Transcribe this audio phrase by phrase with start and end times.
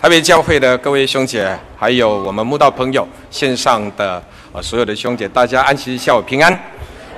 [0.00, 4.14] 台北教会的各位兄姐，还有我们慕道朋友，线上的
[4.50, 6.58] 啊所有的兄姐，大家安息下午平安。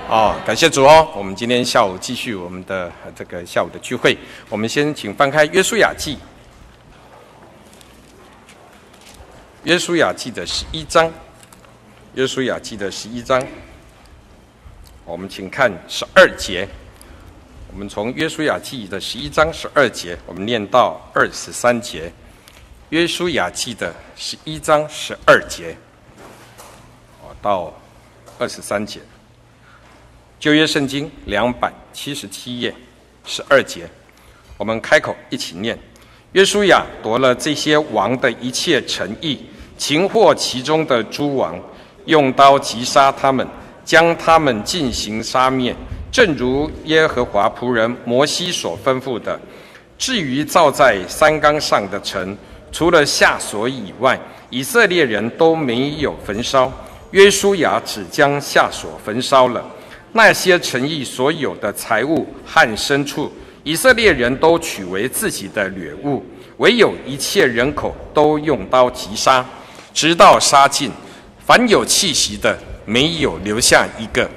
[0.09, 1.09] 哦，感谢主哦！
[1.17, 4.19] 我们今天下午继续我们的这个下午的聚会。
[4.49, 6.15] 我们先请翻开《约书亚记》，
[9.63, 11.07] 《约书亚记》的十一章，
[12.15, 13.41] 《约书亚记》的十一章。
[15.05, 16.69] 我们请看十二节。
[17.73, 22.13] 我们从《约书亚记》的十一章十二节，我们念到二十三节。
[22.93, 25.75] 约书亚记的十一章十二节，
[27.23, 27.73] 哦，到
[28.39, 29.01] 二十三节。
[30.39, 32.75] 旧约圣经两百七十七页，
[33.25, 33.89] 十二节，
[34.59, 35.79] 我们开口一起念：
[36.33, 39.41] 约书亚夺了这些王的一切城邑，
[39.79, 41.59] 擒获其中的诸王，
[42.05, 43.49] 用刀击杀他们，
[43.87, 45.75] 将他们进行杀灭，
[46.13, 49.41] 正如耶和华仆人摩西所吩咐的。
[49.97, 52.37] 至于造在山冈上的城，
[52.73, 54.19] 除了夏所以外，
[54.49, 56.73] 以色列人都没有焚烧。
[57.11, 59.63] 约书亚只将夏所焚烧了。
[60.13, 63.31] 那些城邑所有的财物和牲畜，
[63.63, 66.25] 以色列人都取为自己的掠物。
[66.57, 69.45] 唯有一切人口都用刀击杀，
[69.93, 70.91] 直到杀尽，
[71.45, 74.29] 凡有气息的，没有留下一个。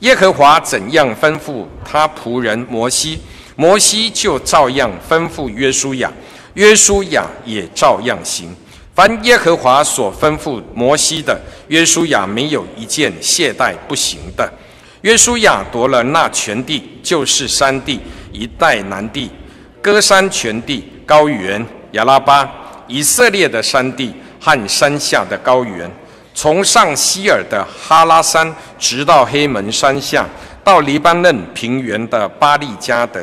[0.00, 3.20] 耶和华怎样吩咐他仆人摩西，
[3.56, 6.12] 摩西就照样吩咐约书亚。
[6.54, 8.54] 约书亚也照样行，
[8.94, 14.48] 凡耶和华所吩咐摩西的，约书亚没有一件懈怠不行的。
[15.02, 18.00] 约书亚夺了那全地，就是山地、
[18.32, 19.30] 一带南地、
[19.82, 22.48] 歌山全地、高原、亚拉巴、
[22.86, 25.90] 以色列的山地和山下的高原，
[26.32, 30.24] 从上希尔的哈拉山，直到黑门山下，
[30.62, 33.20] 到黎巴嫩平原的巴力加德。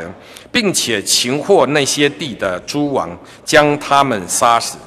[0.52, 4.77] 并且擒获那些地的诸王，将他们杀死。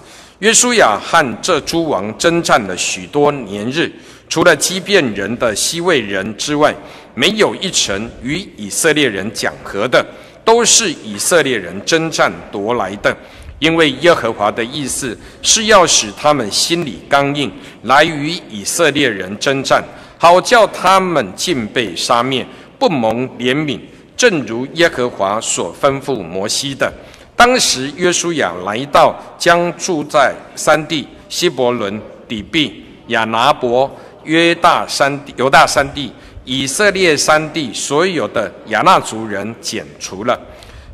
[0.40, 3.90] 约书亚和这诸王征战了许多年日，
[4.28, 6.74] 除了基遍人的西魏人之外，
[7.14, 10.04] 没有一城与以色列人讲和的，
[10.44, 13.16] 都是以色列人征战夺来的。
[13.60, 17.50] 因为耶和华的意思是要使他们心里刚硬，
[17.84, 19.82] 来与以色列人征战，
[20.18, 22.44] 好叫他们尽被杀灭，
[22.78, 23.78] 不蒙怜悯。
[24.16, 26.92] 正如耶和华所吩咐摩西的，
[27.36, 33.90] 当时约书亚来到将住在山地、希伯伦、底璧、亚拿伯、
[34.22, 36.12] 约大山、犹大山地、
[36.44, 40.40] 以色列山地所有的亚纳族人剪除了。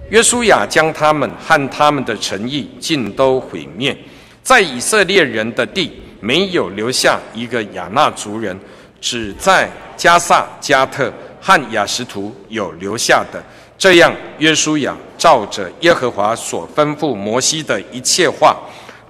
[0.09, 3.97] 约书亚将他们和他们的诚意尽都毁灭，
[4.43, 8.59] 在以色列人的地没有留下一个亚纳族人，
[9.01, 11.13] 只在迦萨、加特。
[11.41, 13.43] 和亚实图有留下的，
[13.78, 18.56] 这样约书亚照着耶和华所吩咐摩西的一切话，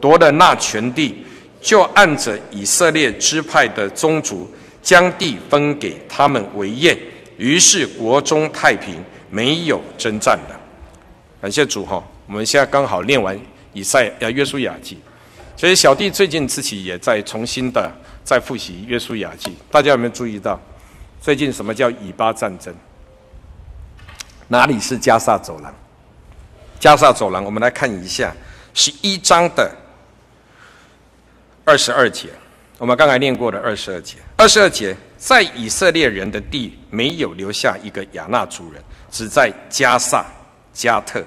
[0.01, 1.25] 夺了那全地，
[1.61, 4.49] 就按着以色列支派的宗族，
[4.83, 6.97] 将地分给他们为业。
[7.37, 10.61] 于是国中太平，没有征战了。
[11.41, 12.03] 感谢主哈！
[12.27, 13.39] 我们现在刚好念完
[13.73, 14.99] 以赛亚约书亚记，
[15.57, 17.91] 所以小弟最近自己也在重新的
[18.23, 20.61] 在复习约书亚记，大家有没有注意到？
[21.21, 22.75] 最近什么叫以巴战争？
[24.49, 25.73] 哪里是加萨走廊？
[26.79, 28.35] 加萨走廊，我们来看一下
[28.73, 29.71] 十一章的
[31.65, 32.31] 二十二节。
[32.79, 34.17] 我们刚才念过的二十二节。
[34.39, 40.25] 二十二节，在以色列人的地没有留下一个亚衲族人，只在加萨、
[40.73, 41.23] 加特、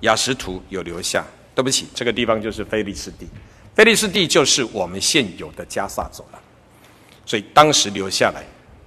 [0.00, 1.22] 雅什图有留下。
[1.54, 3.28] 对不起，这个地方就是菲利斯地。
[3.74, 6.40] 菲利斯地就是我们现有的加萨走廊，
[7.26, 8.42] 所以当时留下来。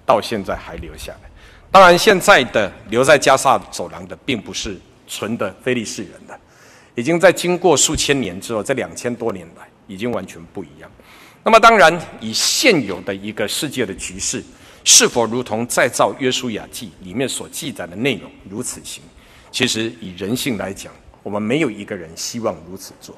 [0.07, 1.29] 到现在还留下来，
[1.69, 6.40] 当然现在的留在加萨走廊的，并不是纯的非利士人的，
[6.95, 10.90] 已经在经过数千年之后，这两千多年来已经完全不一样。
[11.44, 14.41] 那么当然，以现有的一个世界的局势，
[14.85, 19.03] 是否如同再造约书亚记里面所记载的内容如此行？
[19.51, 23.13] 其实以人性来讲，我们没有一个人希望如此做。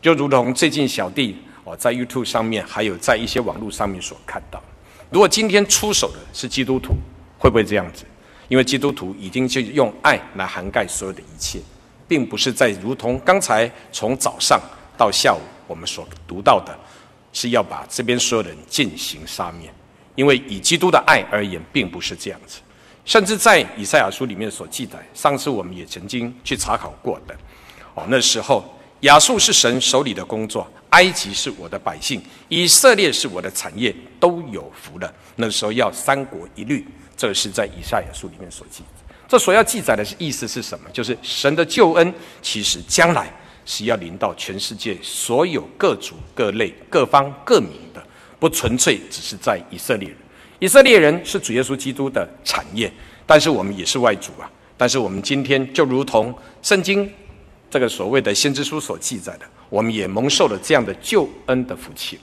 [0.00, 4.62] 就如同最近小弟哦，在 YouTube 上面，还有在一些网络上面所看到。
[5.10, 6.94] 如果今天出手的是基督徒，
[7.38, 8.04] 会不会这样子？
[8.48, 11.60] 因为基督徒已经就用爱来涵盖所有的一切，
[12.08, 14.60] 并不是在如同刚才从早上
[14.96, 16.76] 到下午我们所读到的，
[17.32, 19.68] 是要把这边所有人进行杀灭。
[20.16, 22.58] 因为以基督的爱而言，并不是这样子。
[23.04, 27.34] 甚至在以赛亚书里面所记载，上次我们也曾经去查考过的。
[27.94, 28.64] 哦，那时候
[29.00, 30.70] 亚述是神手里的工作。
[30.90, 35.14] 埃及是我的百姓，以色列是我的产业，都有福了。
[35.36, 36.84] 那时候要三国一律，
[37.16, 38.82] 这是在以赛亚书里面所记。
[39.28, 40.90] 这所要记载的是意思是什么？
[40.92, 42.12] 就是神的救恩，
[42.42, 43.32] 其实将来
[43.64, 48.04] 是要临到全世界所有各族、各类、各方、各民的，
[48.40, 50.18] 不纯粹只是在以色列人。
[50.58, 52.92] 以色列人是主耶稣基督的产业，
[53.24, 54.50] 但是我们也是外族啊。
[54.76, 57.08] 但是我们今天就如同圣经
[57.70, 62.22] 这个所谓的先知书所记载的，我们也蒙受了这样的救恩的福气了。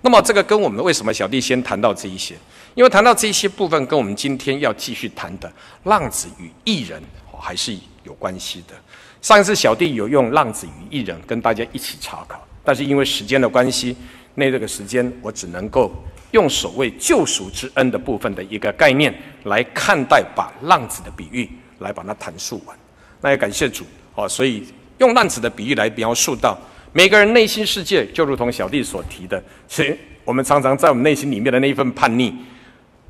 [0.00, 2.34] 那么这个跟我们为什么小弟先谈到这一些？
[2.74, 5.52] 因为谈到这一些部分，跟我们今天要继续谈的
[5.84, 7.02] 浪子与艺人
[7.32, 8.74] 哦还是有关系的。
[9.22, 13.96] 上一次小弟有用浪子与艺人跟大家一起查考，但是因为时间的关系，
[14.34, 15.90] 那这个时间我只能够
[16.32, 19.14] 用所谓救赎之恩的部分的一个概念
[19.44, 21.48] 来看待，把浪子的比喻
[21.78, 22.76] 来把它谈述完。
[23.20, 24.66] 那也感谢主哦，所以
[24.98, 26.58] 用浪子的比喻来描述到
[26.92, 32.32] 每个人内心世界，就如同小弟所提的，所以我们常常在我们内心里面的那一份叛逆，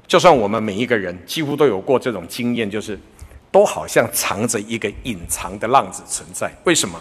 [0.07, 2.99] 就算我们每一个人几乎都有过这种经验，就是。
[3.55, 7.01] 都好像藏着一个隐藏的浪子存在，为什么？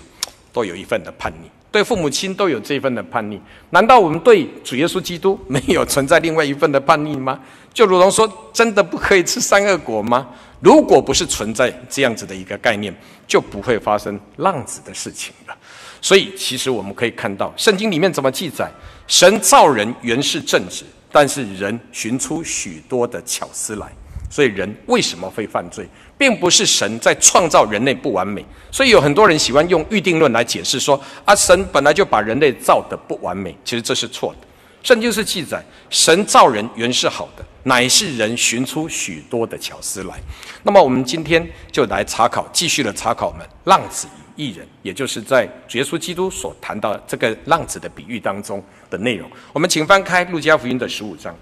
[0.51, 3.41] 都有一份的叛逆，对父母亲都有这份的叛逆，
[3.71, 7.39] 难道我们对主耶稣基督没有存在另外一份的叛逆吗？
[7.73, 10.29] 就如同说，真的不可以吃三恶果吗？
[10.59, 12.95] 如果不是存在这样子的一个概念，
[13.33, 15.57] 就不会发生浪子的事情了。
[15.99, 18.71] 所以，其实我们可以看到，圣经里面怎么记载？
[19.07, 23.91] 神造人原是正直，但是人寻出许多的巧思来。
[24.29, 28.45] 所以人为什么会犯罪，并不是神在创造人类不完美。
[28.71, 33.57] 所以有很多人喜欢用预定论来解释说，啊，神本来就把人类造得不完美。
[33.65, 34.47] 其实这是错的。
[34.83, 40.19] 圣经是记载，神造人原是好的，乃是人寻出许多的巧思来。
[40.61, 49.31] 那么我们今天就来查考，继续的查考我们浪子与义人，也就是在主耶稣基督所谈到这个浪子的比喻当中的内容。
[49.53, 51.33] 我们请翻开路加福音的十五章。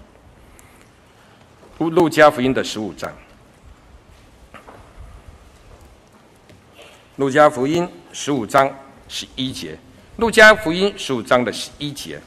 [1.78, 3.10] 路加福音的十五章，
[7.16, 8.72] 路加福音十五章
[9.08, 9.76] 十一节，
[10.18, 12.20] 路加福音十五章的十一节。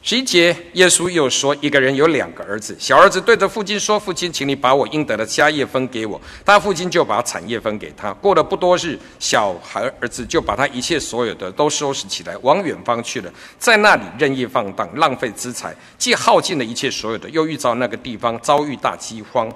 [0.00, 8.12] 十一节，耶稣又说：“一个人有两个儿子，小儿子对着父亲说：‘父亲，请你把我应得的家业分给我。’他父亲就把产业分给他。
[8.14, 19.52] 过了不多日，小孩儿子就把他一切所有的都收拾起来，往远方去了，在那里任意放荡，浪费资财，既耗尽了一切所有的，又遇到那个地方遭遇大饥荒，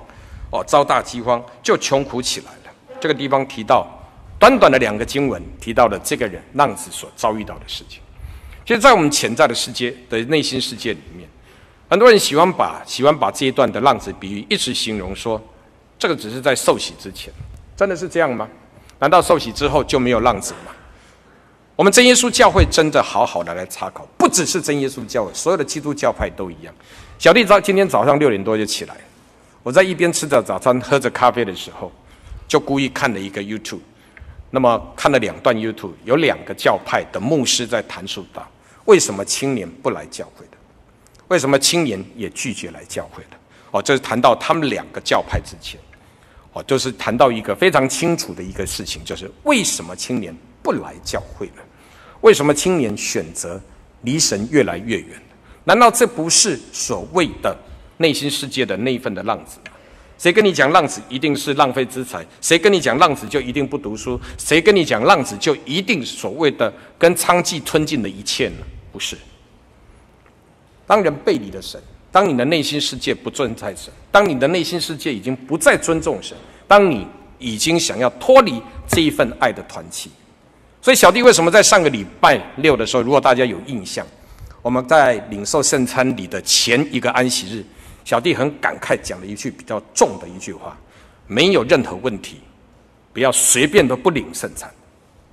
[0.50, 2.75] 哦，遭大饥荒，就穷苦起来了。
[3.00, 3.87] 这个地方提到
[4.41, 8.00] 短短的两个经文，提到了这个人浪子所遭遇到的事情。”
[8.64, 11.29] 其实，在我们潜在的世界的内心世界里面，
[11.91, 15.43] 很多人喜欢把喜欢把这一段的浪子比喻一直形容说，
[15.99, 17.32] 这个只是在受洗之前，
[17.76, 18.49] 真的是这样吗？
[19.00, 20.73] 难道受洗之后就没有浪子吗？
[21.75, 26.73] 我们真耶稣教会真的好好的来查考，不只是真耶稣教会，所有的基督教派都一样。
[27.19, 28.94] 小弟早今天早上六点多就起来，
[29.64, 31.91] 我在一边吃着早餐、喝着咖啡的时候，
[32.47, 33.81] 就故意看了一个 YouTube。
[34.50, 38.47] 那么看了两段 YouTube，有两个教派的牧师在谈述到，
[38.84, 40.56] 为什么青年不来教会的？
[41.29, 43.37] 为什么青年也拒绝来教会的？
[43.70, 45.81] 哦，这是谈到他们两个教派之间，
[46.52, 51.62] 哦，就是谈到一个非常清楚的一个事情，就是为什么青年不来教会呢？
[52.20, 53.61] 为什么青年选择
[54.02, 55.20] 离神越来越远？
[55.64, 57.56] 难道这不是所谓的
[57.96, 59.58] 内心世界的那一份的浪子？
[60.23, 62.25] 谁跟你讲浪子一定是浪费资财？
[62.41, 64.21] 谁跟你讲浪子就一定不读书？
[64.39, 68.59] 谁跟你讲浪子就一定所谓的跟娼妓吞尽了一切呢？
[68.93, 69.19] 不是。
[70.87, 76.37] 当人背离了神，当你的内心世界不尊在神，当你的内心世界已经不再尊重神，
[76.69, 77.05] 当你
[77.41, 80.09] 已经想要脱离这一份爱的团契，
[80.81, 84.07] 所以小弟为什么在上个礼拜六的时候，如果大家有印象，
[84.62, 87.64] 我们在领受圣餐礼的前一个安息日。
[88.04, 90.76] 小弟很感慨，讲了一句比较重的一句话：
[91.26, 92.40] 没有任何问题，
[93.12, 94.71] 不要随便都不领圣餐。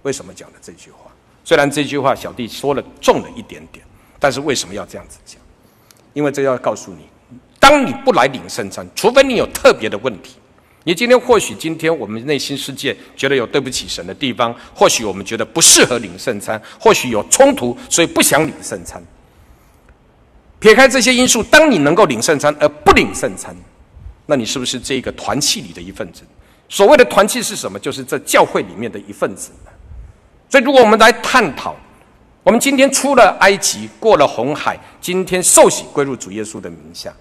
[0.03, 1.11] 为什么讲了这句话？
[1.43, 3.83] 虽然这句话小弟说了重了一点点，
[4.19, 5.41] 但是为什么要这样子讲？
[6.13, 7.07] 因为这要告诉你，
[7.59, 10.35] 当你不来领圣餐，除非你有特别的问题。
[10.85, 19.03] 你今天或许今天我们内心世界觉得有对不起神的地方，或许我们觉得不适合领圣餐，或许有冲突，所以不想领圣餐。
[20.59, 23.55] 撇开这些因素，当你能够领圣餐而不领圣餐，
[24.25, 26.23] 那你是不是这个团契里的一份子？
[26.67, 27.79] 所谓的团契是什么？
[27.79, 29.51] 就是这教会里面的一份子。
[30.49, 31.75] 所以，如果我们来探讨，
[32.43, 37.13] 我们今天出了埃及，过了红海，今天受洗归入主耶稣的名下，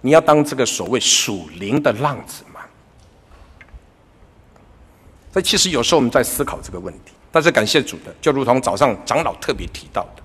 [0.00, 2.60] 你要当这个所谓属灵的浪子吗？
[5.32, 7.12] 所以，其实有时候我们在思考这个问题。
[7.30, 10.22] 但是感谢主的，就如同早上长老特别提到的。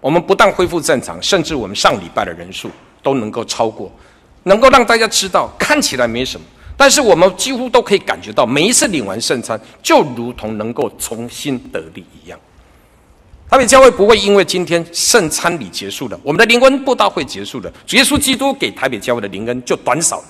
[0.00, 2.70] 我们不但恢复正常，甚至我们上礼拜的人数
[3.02, 3.90] 都能够超过，
[4.44, 12.38] 能够让大家知道，看起来没什么，但是我们几乎都可以感觉到，每一次领完圣餐，就如同能够重新得力一样。
[13.50, 20.24] 台北教会不会因为今天圣餐礼结束了，我们的灵恩布道会结束了，主耶稣基督给台北教会的灵恩就短少了。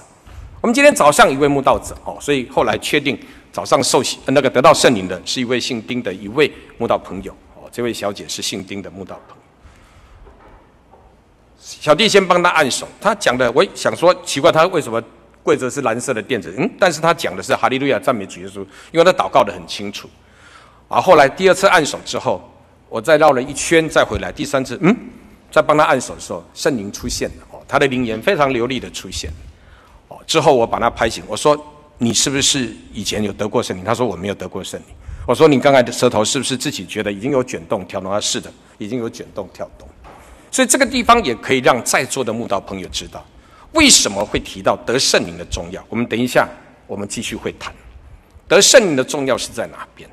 [0.60, 3.18] 我们今天早上一位慕道者哦，所以后来确定
[3.52, 9.37] 早上受洗那个得到圣灵的是一位姓丁的一位慕道朋友哦，这位小姐是姓丁的慕道朋。
[11.80, 15.02] 小弟先帮他按手，他讲的我想说奇怪，他为什么？
[15.44, 18.58] 跪着是蓝色的垫子，嗯，但是他讲的是哈利路亚赞美主耶稣，
[18.92, 20.06] 因为他祷告得很清楚。
[20.88, 22.42] 啊，后来第二次按手之后，
[22.90, 24.94] 我再绕了一圈再回来，第三次，嗯，
[25.50, 29.30] 再帮他按手的时候，圣灵出现了，哦，他的灵言非常流利的出现，
[30.08, 31.58] 哦，之后我把他拍醒，我说
[31.96, 33.82] 你是不是以前有得过圣灵？
[33.82, 34.86] 他说我没有得过圣灵。
[35.24, 38.10] 我说你刚才的舌头是不是自己觉得已经有卷动跳动？
[38.10, 39.88] 他说是的，已经有卷动跳动。
[40.50, 43.24] 所以这个地方也可以让在座的慕道朋友知道。
[43.72, 45.84] 为什么会提到得圣灵的重要？
[45.88, 46.48] 我们等一下，
[46.86, 47.72] 我们继续会谈
[48.48, 50.08] 得圣灵的重要是在哪边。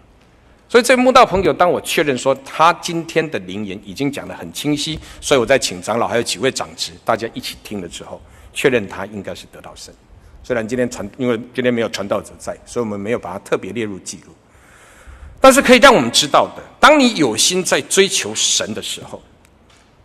[0.67, 9.93] 所以，这慕道朋友，当我确认说他今天的灵言已经讲得很清晰，所以我在请长老还有几位长执大家一起听了之后，确认他应该是得到圣。
[10.43, 14.33] 虽然今天传，因为今天没有传道者在，所以我们没有把它特别列入记录。
[15.39, 19.21] 但是可以让我们知道的，当你有心在追求神的时候，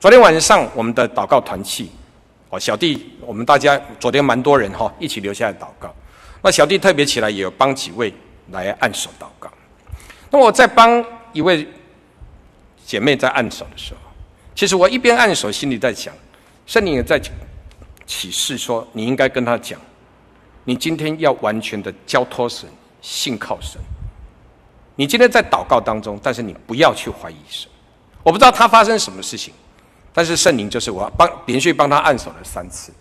[0.00, 1.90] 昨天晚上我们的祷告团契。
[2.48, 5.94] 哦，小弟，我们大家昨天蛮多人哈，一起留下来祷告。
[6.42, 8.12] 那小弟特别起来，也有帮几位
[8.50, 9.50] 来按手祷告。
[10.30, 11.04] 那我在帮
[11.34, 11.68] 一位
[12.86, 14.00] 姐妹在按手的时候，
[14.54, 16.14] 其实我一边按手，心里在想，
[16.66, 17.20] 圣灵也在
[18.06, 19.78] 启示说，你应该跟他讲，
[20.64, 22.66] 你今天要完全的交托神，
[23.02, 23.78] 信靠神。
[24.96, 27.70] 你今天在祷告当中，但是你不要去怀疑神。
[28.22, 29.52] 我不知道他发生什么事情。
[30.12, 32.92] 但是圣灵就是我帮连续帮他按手了三次，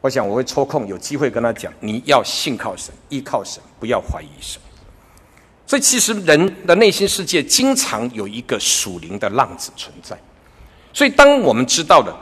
[0.00, 4.60] 我想我会抽空有机会跟他讲，你要信靠神，依靠神，不要怀疑神。
[5.66, 10.14] 所以其实人的内心世界经常有一个属灵的浪子存在。
[10.92, 12.14] 所以当我们知道了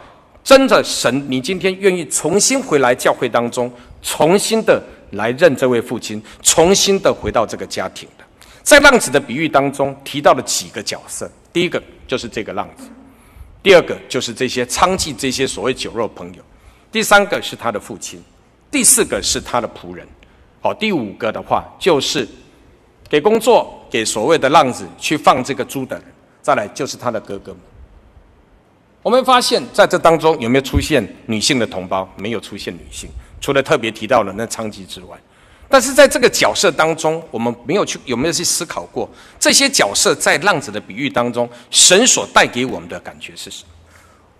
[0.44, 3.70] 真的神，你今天愿意重新回来教会当中，
[4.00, 8.24] 重新的来认这位父亲，重新的回到这个家庭的，
[8.62, 12.84] 在浪子的比喻当中提到了几个角色，第一个就是这个浪子。
[13.62, 16.42] 第二个就是这些娼妓，这些所谓酒肉朋友；
[16.90, 18.18] 第三个是他的父亲；
[18.70, 20.04] 第四个是他的仆人；
[20.60, 22.26] 好，第五个的话就是
[23.08, 26.04] 给工作给所谓的浪子去放这个猪的人；
[26.42, 27.60] 再来就是他的哥哥们。
[29.02, 32.08] 我们发现在这当中有没有出现女性的同胞？
[32.16, 33.08] 没有出现女性，
[33.40, 35.16] 除了特别提到了那娼妓之外。
[35.72, 39.08] 但是在这个角色当中，我们没有去有没有去思考过
[39.40, 43.70] 这些角色在浪子的比喻当中，神所带给我们的感觉是什么？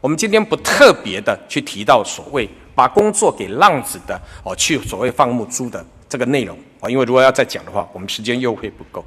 [0.02, 9.02] 我们今天不特别的去提到所谓把工作给浪子的哦，去所谓放牧猪的这个内容啊，因为如果要再讲的话，我们时间又会不够。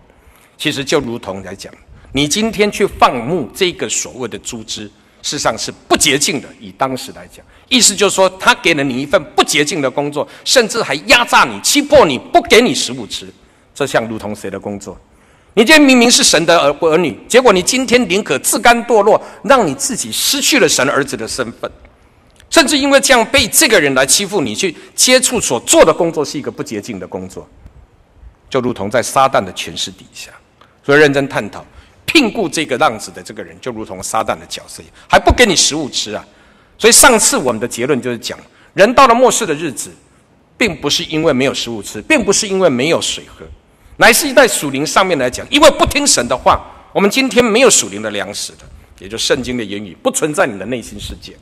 [0.57, 1.71] 其实就如同来讲，
[2.11, 4.89] 你今天去放牧这个所谓的猪只。
[5.25, 13.27] 事实上是不洁净的，以当时来讲，意思就是说，他给了你一份不洁净的工作，甚至还压榨你、欺负你，不给你食物吃。
[13.73, 14.95] 这像如同谁的工作？
[15.55, 21.71] 你今天明明是神的儿儿女，结果你今天宁可自甘堕落，让你自己失去了神儿子的身份，
[22.51, 27.49] 甚至因为这样被这个人来欺负你，去接触所做的工作是一个不洁净的工作，
[28.47, 30.29] 就如同在撒旦的权势底下。
[30.83, 31.65] 所以认真探讨。
[32.05, 36.25] 聘雇这个浪子的这个人，就如同撒旦的角色一样，还不给你食物吃啊！
[36.77, 38.37] 所以上次我们的结论就是讲，
[38.73, 39.91] 人到了末世的日子，
[40.57, 43.45] 并不是因为没有食物吃，并不是因为没有水喝，
[43.97, 46.61] 乃是在属灵上面来讲，因为不听神的话，
[46.93, 48.59] 我们今天没有属灵的粮食的，
[48.99, 51.35] 也就圣经的言语不存在你的内心世界。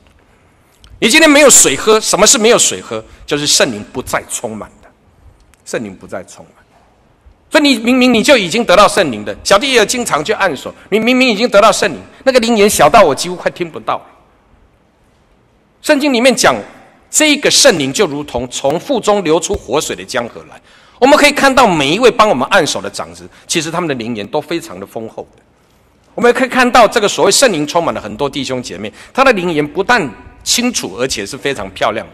[1.00, 3.04] 你今天没有水喝，什么是没有水喝？
[3.26, 4.88] 就是圣灵不再充满的，
[5.64, 6.63] 圣灵不再充满。
[7.50, 10.74] 所以你明明你就已经得到圣灵的，小弟也经常去按手。
[10.90, 14.04] 你明明已经得到圣灵，那个灵言小到我几乎快听不到。
[15.80, 16.56] 圣经里面讲，
[17.10, 20.60] 这个圣灵就如同从腹中流出活水的江河来。
[20.98, 25.42] 我们可以看到每一位帮我们按手的长子，其实他们的灵言都非常的丰厚的。
[26.14, 30.08] 我们也可以看到这个所谓圣灵充满了很多弟兄姐妹，他的灵言不但
[30.42, 32.12] 清楚，而且是非常漂亮的。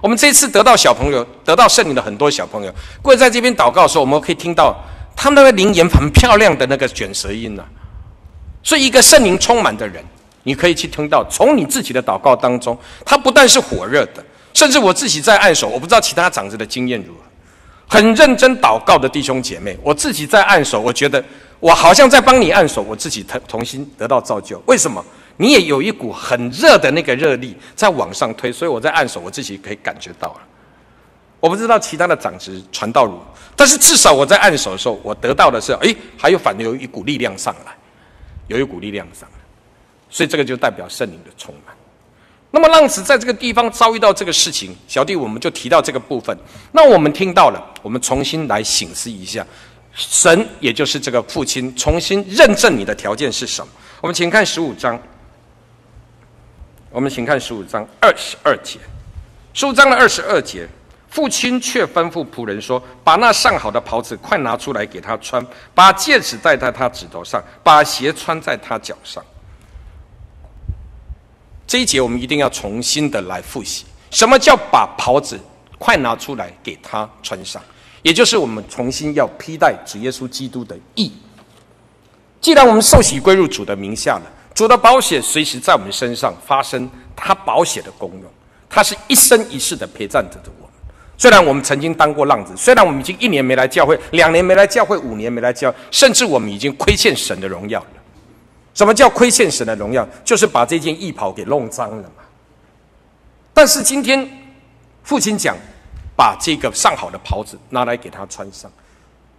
[0.00, 2.72] 我们这次得到小朋友，得到圣灵的很多小朋友，
[3.02, 4.76] 跪在这边祷告的时候，我们可以听到
[5.16, 7.66] 他们那个灵言很漂亮的那个卷舌音呐、啊。
[8.62, 10.04] 所以，一个圣灵充满的人，
[10.42, 17.20] 你可以去听到，从你自己的祷告当中，他不但是火热的，甚至我自己在按手，我不知道其他长子的经验如何，
[17.88, 21.24] 很认真祷告的弟兄姐妹，我自己在按手，我觉得
[21.60, 24.60] 我好像在帮你按手，我自己重重新得到造就。
[24.66, 25.04] 为什么？
[25.36, 30.40] 你也有一股很热的那个热力在往上推，所以我在按手，我自己可以感觉到了。
[31.38, 33.20] 我不知道其他的长执传道如，
[33.54, 37.76] 但是至少我在按手的时候，我得到的是，哎，还有反流一股力量上来，
[38.48, 39.38] 有一股力量上来，
[40.08, 41.74] 所以这个就代表圣灵的充满。
[42.50, 46.36] 那么浪子在这个地方遭遇到这个事情，小弟我们就提到这个部分。
[46.72, 49.46] 那我们听到了，我们重新来醒思一下，
[49.92, 53.70] 神也就是这个父亲重新认证你的条件是什么？
[54.00, 54.98] 我们请看十五章，
[56.96, 58.78] 我们请看十五章二十二节，
[59.52, 60.66] 十五章的二十二节，
[61.10, 69.22] 父亲却吩咐仆人说：“把那上好的袍子快拿出来给他穿，把戒指戴在他指头上，把鞋穿在他脚上。”
[71.68, 75.38] 这一节我们一定要重新的来复习，什么叫把袍子
[75.78, 77.62] 快拿出来给他穿上？
[78.00, 81.12] 也就是我们重新要披戴主耶稣基督的义。
[82.40, 88.22] 既然我们受洗归入主的名下了，主的保险随时在我们身上发生他保险的功用，
[88.70, 90.72] 他是一生一世的陪伴着我们。
[91.18, 97.86] 虽然我们曾经当过浪子，虽然我们已经一年没来教会，两年没来教会，五年没来教，甚至我们已经亏欠神的荣耀了。
[98.72, 100.08] 什么叫亏欠神的荣耀？
[100.24, 102.24] 就是把这件义袍给弄脏了嘛。
[103.52, 104.26] 但是今天
[105.02, 105.54] 父亲讲，
[106.16, 108.72] 把这个上好的袍子拿来给他穿上，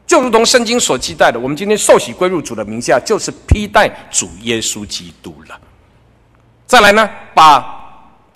[0.07, 5.59] 就如同圣经所期待的，我们今天受洗归入主的名下，就是披戴主耶稣基督了。
[6.65, 7.61] 再来呢，把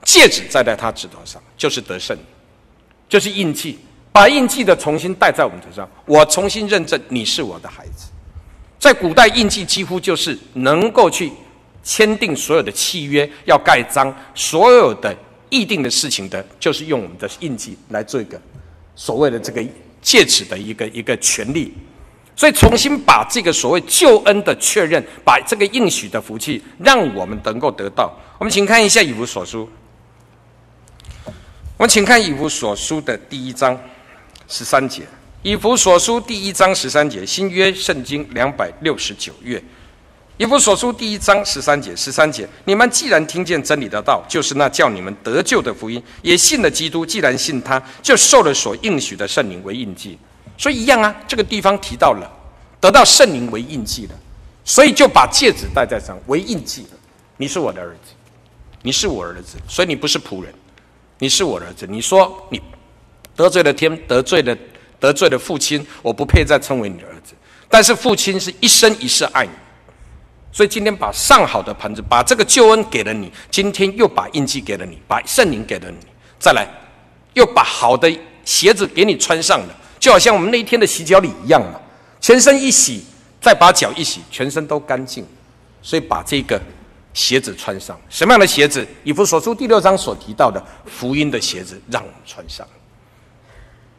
[0.03, 2.17] 戒指戴在他指头上，就是得胜，
[3.07, 3.79] 就是印记，
[4.11, 8.09] 把印记的重新戴在我们头上，我重新认证你是我的孩子。
[8.77, 11.31] 在古代，印记几乎就是能够去
[11.83, 15.15] 签订所有的契约，要盖章，所有的
[15.49, 18.41] 议定的事情的，就是用我们的印记来做一个
[18.95, 19.63] 所谓的这个
[20.01, 21.73] 借此的一个一个权利。
[22.35, 28.11] 所以，重新把这个所谓救恩的确认，把这个应许的福气，让我们能够得到。
[28.39, 29.69] 我们请看一下以弗所书，
[31.77, 33.79] 我们请看以弗所书的第一章
[34.47, 35.03] 十三节。
[35.43, 39.61] 以弗所书第一章十三节，新约圣经两百六十九页。
[40.37, 50.17] 以弗所书第一章十三节，十三节，你们既然听见真理的道，就是那叫你们得救的福音，也信了基督，既然信他，就受了所应许的圣灵为印记。
[50.57, 52.27] 所以一样啊，这个地方提到了
[52.79, 54.15] 得到圣灵为印记了，
[54.65, 56.97] 所以就把戒指戴在上为印记了。
[57.37, 58.13] 你是我的儿子，
[58.81, 60.53] 你是我儿子，所以你不是仆人，
[61.19, 61.85] 你是我儿子。
[61.87, 62.59] 你说你
[63.35, 64.57] 得罪了天，得罪了。
[64.99, 67.33] 得罪了父亲，我不配再称为你的儿子。
[67.67, 69.51] 但是父亲是一生一世爱你，
[70.51, 75.97] 所以今天把上好的盘子，把这个救恩给了你，今天又把印记给了你，把圣灵给了你，
[76.39, 76.67] 再来
[77.33, 78.11] 又把好的
[78.43, 81.79] 鞋子给你穿上了，就好像我们那一天的洗脚礼一样嘛，
[82.19, 83.05] 全身一洗，
[83.39, 85.25] 再把脚一洗，全身都干净，
[85.81, 86.61] 所以把这个
[87.13, 87.97] 鞋子穿上。
[88.09, 88.85] 什么样的鞋子？
[89.03, 92.67] 以弗所书第六章所提到的福音的鞋子，让我们穿上。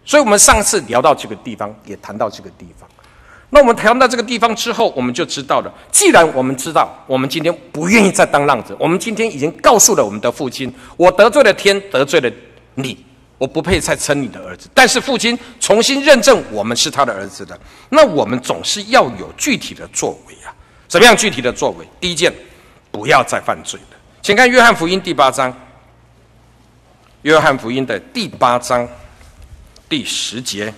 [0.05, 2.89] 所以，我们上次聊到这个地方，也谈到这个地方。
[3.55, 5.71] 那我们谈到这个地方之后，我们就知道了。
[5.91, 12.31] 既然我们知道，我们今天不愿意再当浪子，我们今天已经告诉了我们的父亲：我得罪了天，得罪了
[12.77, 13.05] 你，
[13.37, 14.71] 我不配再称你的儿子。
[14.73, 17.61] 但是父亲重新认证我们是他的儿子的，
[17.91, 20.49] 那我们总是要有具体的作为啊。
[20.89, 21.87] 怎么样具体的作为？
[22.01, 22.33] 第一件，
[22.91, 23.97] 不要再犯罪了。
[24.23, 25.55] 请看约翰福音第八章。
[27.21, 28.89] 约翰福音的第八章。
[29.91, 30.73] 第十节，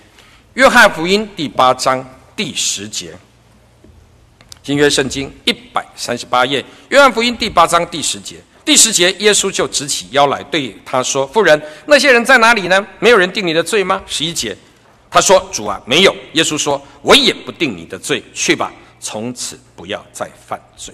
[0.55, 2.05] 约翰福音第八章
[2.35, 3.13] 第十节，
[4.61, 12.85] 新约圣经一百三十八页，约翰福音第八章第十节，第十节，耶稣就直起腰来对他说：“妇人，那些人在哪里呢？
[12.99, 14.55] 没有人定你的罪吗？”十一节，
[15.09, 20.93] 他说：“主啊，没有。”耶稣说：“我也不定你的罪，去吧，从此不要再犯罪。”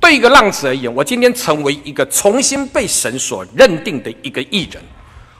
[0.00, 4.80] 对一个浪子而言，我今天成为一个重新被神所认定的一个艺人。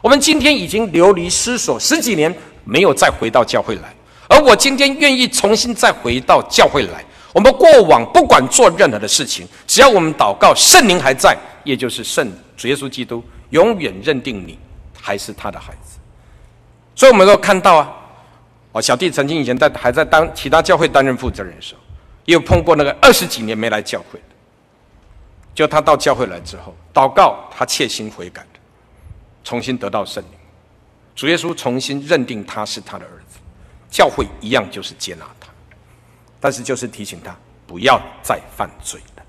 [0.02, 2.34] 我们今天已经流离失所十几年，
[2.64, 3.95] 没有再回到教会来。
[4.28, 7.04] 而我今天愿意重新再回到教会来。
[7.32, 14.58] 我们过往不管做任何的事情，只要我们祷告，圣灵还在，也就是圣主耶稣基督永远认定你
[15.00, 15.98] 还是他的孩子。
[16.94, 17.92] 所以，我们都看到啊，
[18.72, 21.80] 哦，小弟曾经以前在还在当其他教会担任负责人的时候，
[22.24, 24.34] 也有碰过那个二十几年没来教会的，
[25.54, 28.44] 就他到教会来之后，祷告他切心悔改。
[29.44, 30.32] 重新得到圣灵，
[31.14, 33.25] 主耶稣重新认定他是他的儿子，
[33.90, 35.48] 教会一样就是接纳他，
[36.40, 39.22] 但是就是提醒他不要再犯罪了。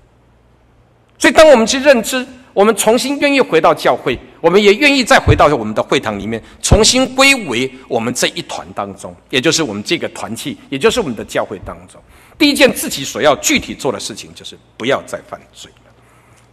[1.18, 12.00] 所以，当我们去认知，我们重新愿意回到教会，我们也愿意再回到我们的会堂里面，重新归为我们这一团当中，也就是我们这个团契，也就是我们的教会当中。
[12.38, 15.92] 第一件自己所要具体做的事情，就是不要再犯罪了。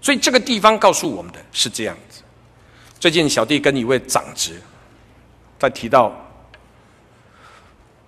[0.01, 2.23] 所以，这个地方告诉我们的是这样子。
[2.99, 4.59] 最近小弟跟一位长职
[5.59, 6.11] 在提到，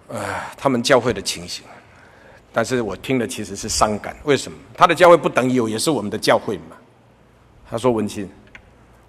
[0.07, 1.63] 呃，他们教会的情形，
[2.53, 4.15] 但是我听了其实是伤感。
[4.23, 4.57] 为什么？
[4.73, 6.77] 他的教会不等于有也是我们的教会嘛？
[7.69, 8.29] 他说：“文清，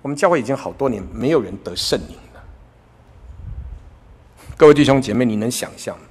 [0.03, 2.43] 我们教会已经好多年没有人得圣灵了。
[4.57, 6.05] 各位弟兄姐妹，你能想象吗？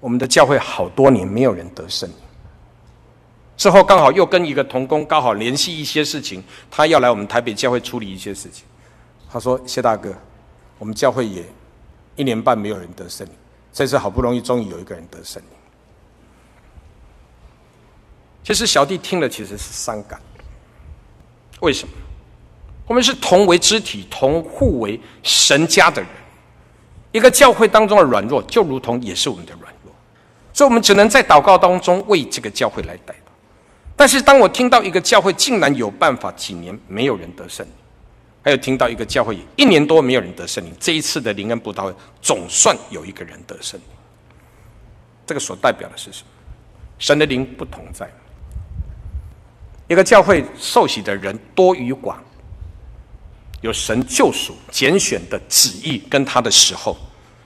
[0.00, 2.16] 我们的教会好多年没有人得圣灵。”
[3.56, 8.66] 之后刚好又跟一个同工刚好联系一些事情，他要来我们台北教会处理一些事情。
[9.32, 10.12] 他说：“谢大哥，
[10.78, 11.42] 我们教会也
[12.16, 13.32] 一年半没有人得圣灵，
[13.72, 15.50] 这次好不容易终于有一个人得圣灵。”
[18.42, 20.20] 其实小弟听了其实是伤感。
[21.60, 21.94] 为什么？
[22.86, 26.10] 我们是同为肢体、同互为神家的人，
[27.10, 29.92] 一个教会当中的软弱，就如同也是我们的软弱，
[30.52, 33.30] 所以我们只能在祷告当中为这个教会来代祷。
[33.96, 37.66] 但是，当我听到一个教会竟然有办法几年没有人得胜，
[38.46, 43.86] 还有听到一个教会一年多没有人得圣灵，这一次的灵恩布道会总算有一个人得圣灵，
[45.26, 46.28] 这个所代表的是什么？
[46.96, 48.08] 神的灵不同在。
[49.88, 52.14] 一个教会受洗的人多与寡，
[53.62, 56.96] 有神救赎拣选的旨意跟他的时候，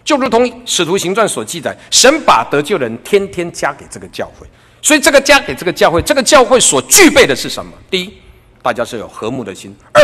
[0.04, 4.46] 就如同使徒行传所记载，神把得救人天天加给这个教会。
[4.82, 7.72] 所以，这个加给这个教会，这个教会所具备的是什么？
[7.90, 8.12] 第一，
[8.60, 10.02] 大家是有和睦的心；二，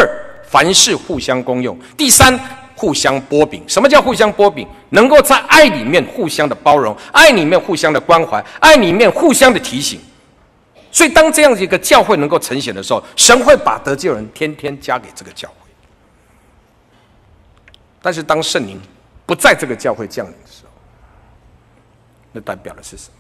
[0.49, 2.39] 凡事互相功用；第三，
[2.75, 3.63] 互相擘饼。
[3.67, 4.67] 什么叫互相擘饼？
[4.91, 10.01] 能够在爱里面互相的包容，爱里面互相的关怀，爱里面互相的提醒。
[10.93, 15.55] 所以，当这样子一个教会能够呈现的时候，神会把得救人天天加给这个教会。
[18.01, 18.81] 但是，当圣灵
[19.27, 20.71] 不在这个教会降临的时候，
[22.33, 23.13] 那代表的是什么？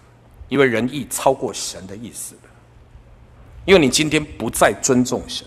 [0.48, 2.50] 因为人意超过神的意思了，
[3.64, 5.44] 因为你今天不再尊重神，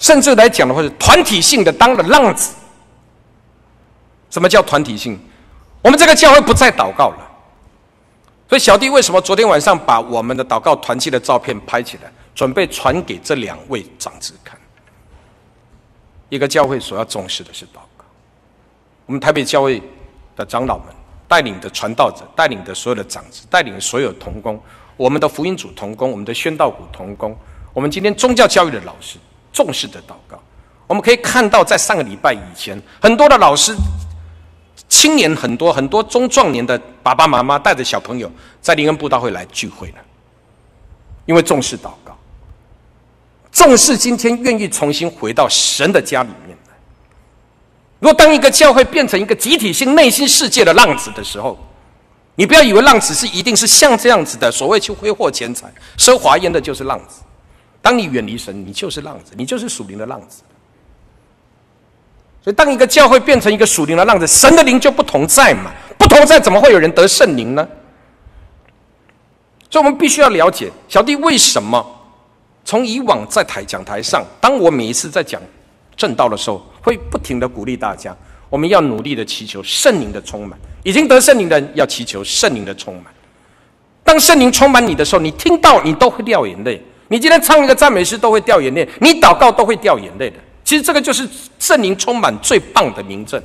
[0.00, 2.52] 甚至来讲的话是团体性的当了浪子。
[4.30, 5.16] 什么叫团体性？
[5.82, 7.30] 我们这个教会不再祷告了，
[8.48, 14.58] 所以小弟为什么昨天晚上把我们的祷告团契的照片拍起来，准备传给这两位长子看？
[16.28, 18.04] 一个教会所要重视的是祷告，
[19.06, 19.80] 我们台北教会
[20.34, 20.86] 的长老们。
[21.28, 24.60] 带领的传道者，带领的所有的长子，带领所有同工，
[24.96, 27.38] 我们的福音组同工，我们的宣道组同工，
[27.72, 29.16] 我们今天宗教教育的老师
[29.52, 30.40] 重视的祷告。
[30.86, 33.74] 我们可以看到，在上个礼拜以前，很多的老师、
[34.88, 39.98] 青年很多很多中壮年的爸爸妈妈带着小朋友在灵恩布道会来聚会了，
[41.26, 42.16] 因为重视祷告，
[43.52, 46.56] 重视今天愿意重新回到神的家里面。
[48.00, 51.58] 如果当一个教会变成一个集体性内心世界的浪子的时候，
[52.34, 57.20] 你不要以为浪子是一定是像这样子的，所谓去挥霍钱财、奢华烟的，就是浪子。
[57.82, 60.42] 当你远离神，你就是浪子，你就是属灵的浪子。
[62.42, 65.72] 所以，当一个教会变成一个属灵的浪子，神的灵就不同在嘛？
[65.98, 67.68] 不同在，怎么会有人得圣灵呢？
[69.70, 71.84] 所以，我们必须要了解小弟为什么
[72.64, 75.40] 从以往在台讲台上，当我每一次在讲。
[75.96, 78.16] 正道的时候，会不停的鼓励大家，
[78.48, 80.58] 我们要努力的祈求圣灵的充满。
[80.82, 83.12] 已经得圣灵的人要祈求圣灵的充满。
[84.02, 86.82] 当圣灵充满你的时候，你听到你都会掉眼泪。
[87.10, 90.36] 你今天唱一个赞美诗都会掉眼泪，你祷告都会掉眼泪的。
[90.64, 93.42] 其实这个就是圣灵充满最棒的明证。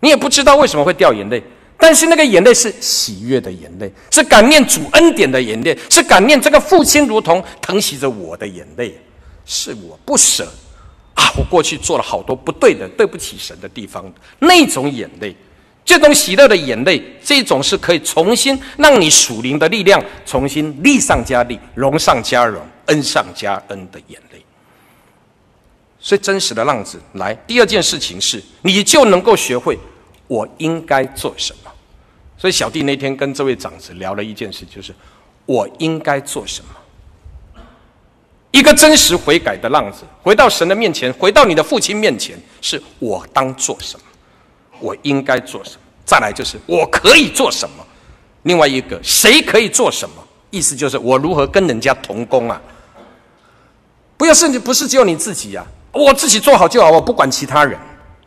[0.00, 1.42] 你也不知道为什么会掉眼泪，
[1.76, 8.98] 但是那个眼泪是喜悦的眼泪，是感念主恩典的眼泪，是感念这个父亲如同疼惜着我的眼泪，
[9.44, 10.50] 是我不舍。
[11.14, 11.30] 啊！
[11.36, 15.36] 我过去做了好多不对的、对不起神的地方，那种眼泪，
[15.84, 24.44] 这种喜乐的眼泪，这种是可以重新让你属灵的力量重新力上加力、荣上加荣、恩上加恩的眼泪。
[25.98, 29.78] 所以，真实的浪子来，第二件事情是，你就能够学会
[30.26, 31.70] 我应该做什么。
[32.36, 34.92] 所以，小弟那天跟这位长子聊了一件事，就是
[35.46, 36.70] 我应该做什么。
[38.50, 44.04] 一个真实悔改的浪子，回到神的面前，回到你的父亲面前，是我当做什么？
[44.80, 45.80] 我应该做什么？
[46.04, 47.86] 再来就是我可以做什么？
[48.42, 50.16] 另外一个，谁可以做什么？
[50.52, 52.62] 意思就是我如何跟人家同工啊？
[54.16, 57.76] 不要甚至不是只有你自己呀、我自己做好就好，我不管其他人，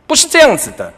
[0.06, 0.92] 不是这样子的。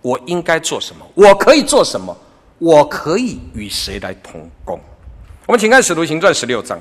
[0.00, 1.04] 我应该做什么？
[1.14, 2.16] 我可以做什么？
[2.58, 4.80] 我可以与谁来同工？
[5.44, 6.80] 我们请看《使徒行传》十六章。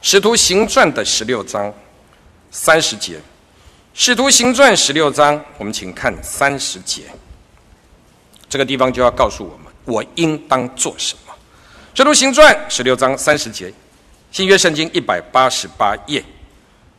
[0.00, 1.74] 使徒行传的十六章
[2.52, 3.18] 三十节，
[3.94, 7.02] 使徒行传十六章，我们请看三十节。
[8.48, 11.32] 这个地方就要告诉我们，我应当做什么。
[11.94, 13.72] 使徒行传十六章三十节，
[14.30, 16.22] 新约圣经一百八十八页，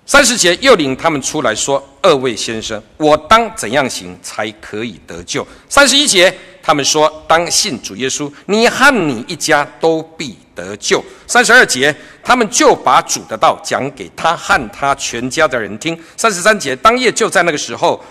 [0.08, 15.96] 三十节又领他们出来说：“二位先生，我当怎样行才可以得救？”三十一节，他们说：“当信主耶稣，你和你一家都必得救。”三十二节，他们就把主的道讲给他和他全家的人听。
[16.16, 18.04] 三十三节，当夜就在那个时候，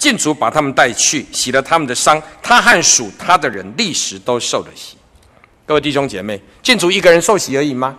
[0.00, 2.20] 禁足把他们带去，洗了他们的伤。
[2.42, 4.96] 他和属他的人立时都受了洗。
[5.66, 7.96] 各位弟兄姐妹，禁足一个人受洗而已吗？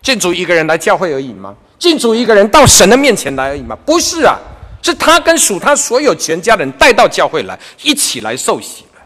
[0.00, 1.56] 禁足一个人来教会而已吗？
[1.76, 3.76] 禁足一个人到神的面前来而已吗？
[3.84, 4.38] 不是啊，
[4.80, 9.02] 是他跟属他所有全家人带到教会来，一起来受洗了。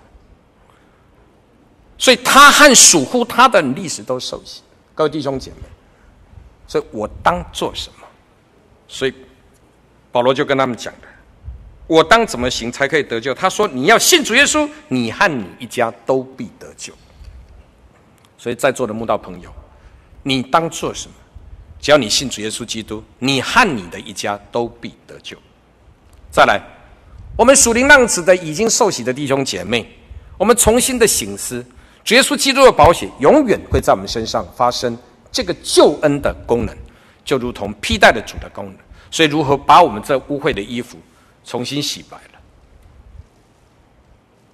[1.96, 4.60] 所以他和属乎他的历史都受洗。
[4.94, 5.66] 各位弟兄姐妹，
[6.66, 8.06] 所以我当做什么？
[8.86, 9.14] 所以
[10.12, 11.08] 保罗就跟他们讲的：
[11.90, 13.34] 我当怎么行才可以得救？
[13.34, 16.92] 他说：你要信主耶稣，你和你一家都必得救。
[18.38, 19.52] 所以在座的慕道朋友，
[20.22, 21.14] 你当做什么？
[21.80, 25.36] 只要你信主耶稣基督，你和你的一家都必得救。
[26.30, 26.62] 再来，
[27.36, 29.84] 我们属灵浪子的已经受洗的弟兄姐妹，
[30.38, 31.66] 我们重新的醒思，
[32.04, 34.96] 主耶稣基督的保险永远会在我们身上发生
[35.32, 36.76] 这个救恩的功能，
[37.24, 38.76] 就如同披戴的主的功能。
[39.10, 40.96] 所以，如何把我们这污秽的衣服
[41.44, 42.40] 重新洗白了，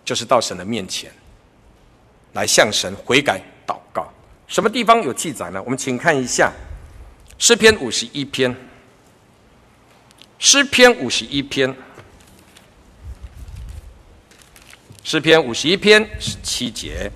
[0.04, 1.10] 就是到神的面前
[2.32, 4.12] 来向神悔改祷告。
[4.46, 5.62] 什么地方有记载呢？
[5.62, 6.52] 我们请看一下。
[7.38, 8.56] 诗篇五十一篇，
[10.38, 11.76] 诗篇五十一篇，
[15.04, 17.12] 诗篇五十一篇十七节，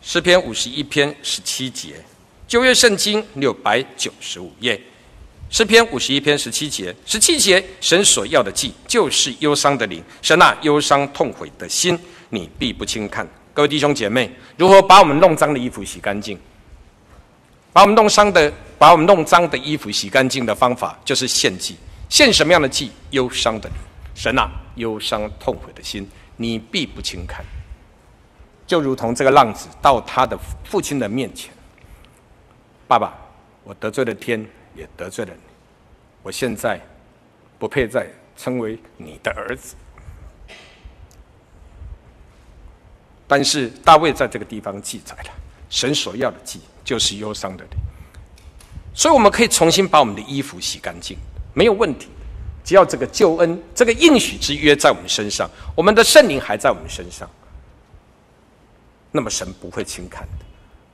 [0.00, 2.00] 诗篇五十一篇十七节，
[2.46, 4.80] 旧约圣经六百九十五页，
[5.50, 11.98] 诗篇五十一篇十七节，十七节，神所要的祭就是忧伤的灵，神那忧伤痛悔的心，
[12.30, 13.26] 你必不轻看。
[13.54, 16.38] 各位弟兄姐妹，如何把我们弄脏的衣服洗干净？
[17.72, 18.52] 把我们弄伤的。
[18.78, 21.74] 把我们弄脏的衣服洗干净的方法，就是献祭。
[22.08, 22.92] 献什么样的祭？
[23.10, 23.76] 忧伤的灵，
[24.14, 27.44] 神啊，忧伤痛悔的心，你必不轻看。
[28.68, 31.52] 就如同这个浪子到他的父亲的面前，
[32.86, 33.12] 爸爸，
[33.64, 34.46] 我得罪了天，
[34.78, 35.40] 也得罪了你，
[36.22, 36.80] 我现在
[37.58, 39.74] 不配再称为你的儿子。
[43.26, 45.30] 但是大卫在这个地方记载了，
[45.68, 47.72] 神所要的祭就是忧伤的灵。
[48.94, 51.18] 所以我们可以重新把我们的衣服洗干净，
[51.52, 52.08] 没有问题。
[52.64, 57.28] 只要这个救恩、这个应许之约在我们身上，我们的圣灵还在我们身上，
[59.10, 60.44] 那么神不会轻看的。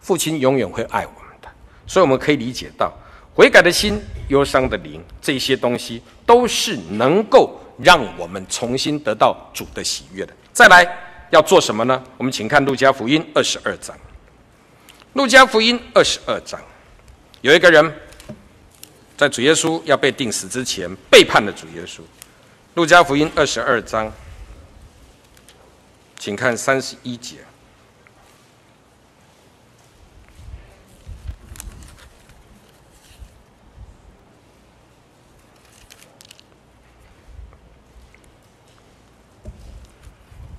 [0.00, 1.48] 父亲永远会爱我们的。
[1.86, 2.92] 所以我们可以理解到，
[3.34, 10.32] 悔改的心、忧伤的灵，这些东西都是能够让我们重新得到主的喜悦的。
[10.52, 10.86] 再来
[11.30, 12.00] 要做什么呢？
[12.16, 13.96] 我们请看路加福音二十二章。
[15.14, 16.60] 路加福音二十二章。
[17.40, 17.92] 有一个人，
[19.16, 22.00] 在主耶稣要被钉死之前，背叛了主耶稣。
[22.74, 24.12] 路加福音二十二章，
[26.18, 27.38] 请看三十一节。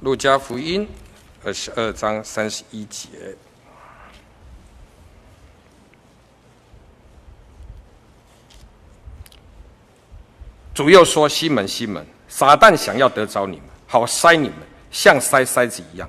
[0.06, 0.88] 路加福音
[1.44, 3.08] 二十二章三十一节。
[10.76, 14.60] 主又说：“西门，西门，撒旦想要得着你们，好筛你们，
[14.92, 16.08] 像筛筛子一样。”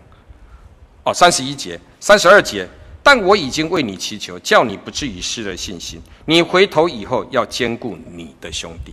[1.05, 2.69] 哦，三十一节、三十二节。
[3.03, 6.03] 但我已经为你祈求，叫你不至于失了信心。
[6.27, 8.93] 你回头以后，要兼顾你的兄弟。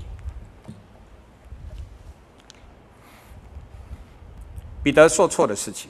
[4.83, 5.89] 彼得说错的事情，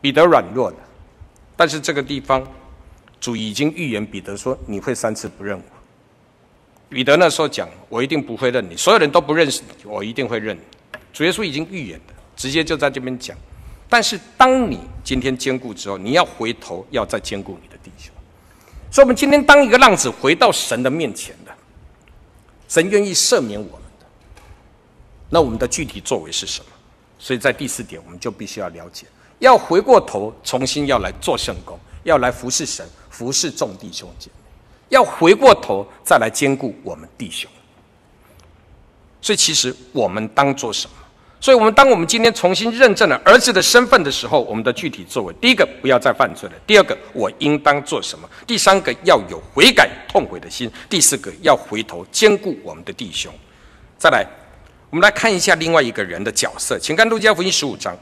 [0.00, 0.76] 彼得软弱了，
[1.56, 2.44] 但是这个地方，
[3.20, 5.62] 主已经预言彼得说：“你会三次不认我。”
[6.90, 10.60] 彼得那时候讲：“我一定不会认你，所有人都不认识你，我一定会认你。”
[11.12, 13.36] 主耶稣已经预言的，直接就在这边讲。
[13.88, 18.12] 但是当你今天坚固之后，你要回头，要再坚固你的弟兄。
[18.90, 21.52] 所以，我们今天当一个浪子回到神的面前的，
[22.68, 24.06] 神愿意赦免我们的。
[25.30, 26.66] 那我们的具体作为是什么？
[27.22, 29.06] 所以在第四点，我们就必须要了解，
[29.38, 34.42] 要回过头，重新要来做圣工，要来服侍神，服侍众弟兄姐妹。
[34.88, 37.48] 要回过头再来兼顾我们弟兄，
[39.20, 40.96] 所以其实我们当做什么？
[41.40, 48.28] 所以我们当我们今天重新认证了儿子的身份的时候，我们的具体作为：第一个，不要再犯罪了；第二个，我应当做什么？
[48.46, 53.32] 第三个，要有悔改痛悔的心；第四个，要回头兼顾我们的弟兄。
[53.96, 54.26] 再来，
[54.92, 57.96] 我们来看一下另外一个人的角色，请看路加福音十五章。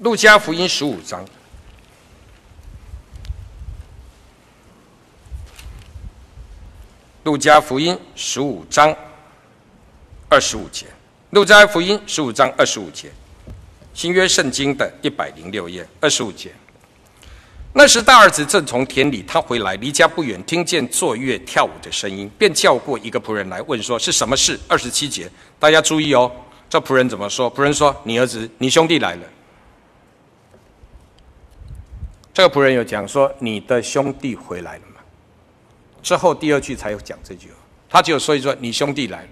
[0.00, 1.24] 路加福音十五章。
[7.22, 8.92] 路加福音十五章
[10.28, 10.86] 二十五节，
[11.30, 13.12] 路加福音十五章二十五节，
[13.94, 16.52] 新约圣经的一百零六页二十五节。
[17.78, 26.32] 那时大儿子正从田里，他回来，离家不远，听见坐乐跳舞的声音，便叫过一个仆人来问说：“是什么事？”二十七节，大家注意哦，
[26.70, 27.52] 这仆人怎么说？
[27.54, 29.26] 仆人说：“你儿子，你兄弟来了。”
[32.32, 35.02] 这个仆人有讲说：“你的兄弟回来了吗？”
[36.02, 37.56] 之后第二句才有讲这句话，
[37.90, 39.28] 他只有说一说：“你兄弟来了。”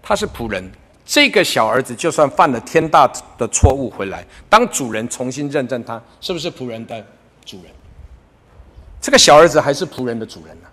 [0.00, 0.70] 他是仆人。
[1.10, 7.04] 这个小儿子就算犯了天大的错误回来，当主人重新认证他，是不是仆人的
[7.44, 7.72] 主人？
[9.00, 10.70] 这个小儿子还是仆人的主人呢、啊？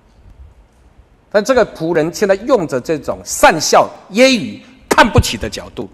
[1.31, 5.89] 但这个仆人现在用着这种善笑、揶揄、看不起的角度，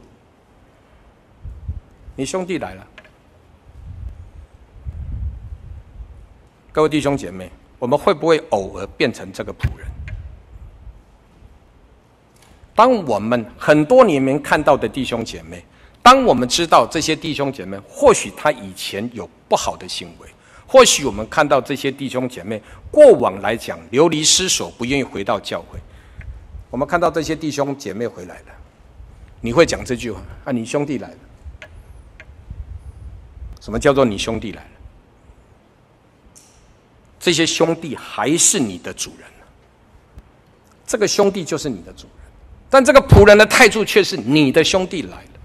[2.14, 2.86] 你兄弟来了，
[6.74, 9.88] 各位弟兄姐妹，我们会不会偶尔变成这个仆人？
[12.76, 15.64] 当我们很多年没看到的弟兄姐妹，
[16.02, 20.28] 当我们知道这些弟兄姐妹或许他以前有不好的行为，
[20.66, 25.80] 或许我们看到这些弟兄姐妹过往来讲流离失所，不愿意回到教会，
[26.72, 28.46] 我们看到这些弟兄姐妹回来了，
[29.40, 30.52] 你会讲这句话啊？
[30.52, 31.18] 你兄弟来了？
[33.62, 34.70] 什么叫做你兄弟来了？
[37.20, 39.30] 这些兄弟还是你的主人，
[40.88, 42.23] 这个兄弟就是你的主人。
[42.74, 45.40] 但这个仆人的态度却是你的兄弟来了。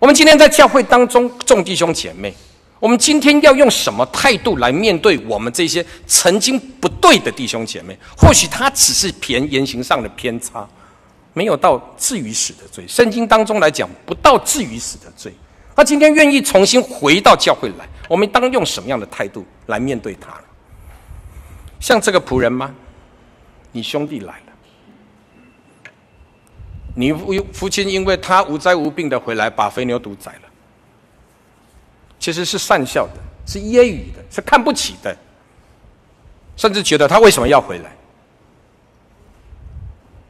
[0.00, 2.34] 我们今天在教会当中，众弟兄姐妹，
[2.80, 7.96] 我们今天要用什么态度来面对我们这些曾经不对的弟兄姐妹？
[8.18, 10.68] 或许他只是偏言行上的偏差，
[11.34, 12.84] 没有到至于死的罪。
[12.88, 15.32] 圣经当中来讲，不到至于死的罪。
[15.76, 20.34] 他今天愿意重新回到教会来，我们当用什么样的态度来面对他？
[21.78, 22.74] 像这个仆人吗？
[23.70, 24.51] 你兄弟来了。
[26.94, 30.48] 你父父亲因为他无灾无病的回来，把肥牛犊宰了，
[32.18, 33.14] 其实是善笑的，
[33.46, 35.16] 是揶揄的，是看不起的，
[36.56, 37.90] 甚至觉得他为什么要回来？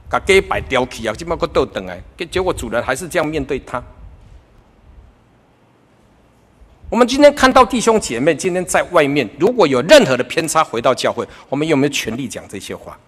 [0.09, 1.99] 把鸡摆叼起啊，这么个斗等哎，
[2.31, 3.83] 结果主人还是这样面对他。
[6.91, 12.99] 我们今天看到弟兄姐妹今天在外面，如果有任何的偏差，回到教会，我们有没有权利讲这些话？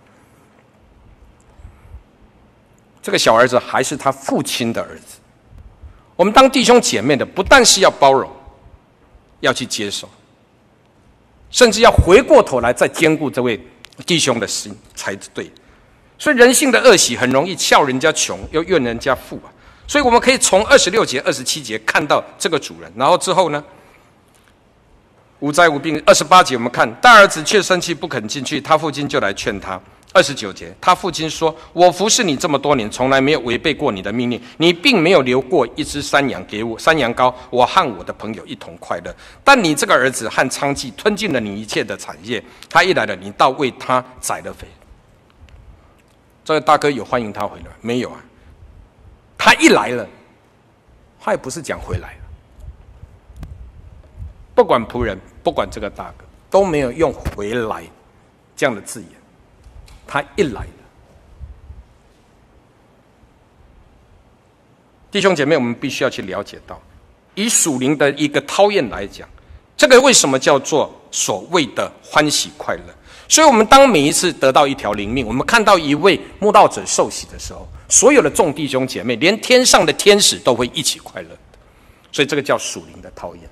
[3.05, 5.19] 这个小儿子还是他父亲的儿子。
[6.17, 8.31] 我们当弟兄姐妹的，不但是要包容，
[9.41, 10.09] 要去接受，
[11.51, 13.61] 甚至要回过头来再兼顾这位
[14.07, 15.53] 弟兄的心才对。
[16.19, 19.53] 所以人性的恶习很容易笑人家穷，又怨人家富啊。
[19.87, 23.63] 所以我们可以从二十六节、二十七节看到这个主人，然后之后呢，
[25.41, 26.03] 无灾无病。
[26.07, 29.79] 二十八节我们看大儿子却生气不肯进去，他父亲就来劝他。
[30.15, 34.41] 二十九节，他父亲说：“我服侍你这么多年，从来没有违背过你的命令。
[34.59, 39.13] 你并没有留过一只山羊给我，山羊羔，我和我的朋友一同快乐。
[39.43, 42.41] 但你这个儿子和娼妓吞尽了你一切的产业。
[42.71, 44.69] 他一来了，你倒为他宰了肥。
[46.45, 48.25] 这位大哥有欢迎他回来没有啊？
[49.37, 50.07] 他一来了，
[51.21, 52.17] 他也不是讲回来。
[54.55, 57.83] 不管仆人，不管这个大哥，都没有用回来
[58.55, 59.11] 这样的字眼。”
[60.07, 60.69] 他一来了，
[65.11, 66.81] 弟兄姐妹，我们必须要去了解到，
[67.35, 69.29] 以属灵的一个讨厌来讲，
[69.77, 72.95] 这个为什么叫做所谓的欢喜快乐？
[73.27, 81.29] 所以，我们当每一次得到一条灵命，我们看到一位慕道者受洗的时候，所有的众弟兄姐妹，连天上的天使都会一起快乐。
[82.13, 83.49] 所以，这个叫属灵的讨厌。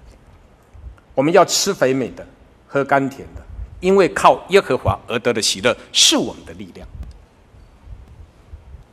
[1.14, 2.26] 我们要吃肥美的，
[2.66, 3.42] 喝甘甜的。
[3.82, 6.88] 因为靠耶和华而得的喜乐是我们的力量。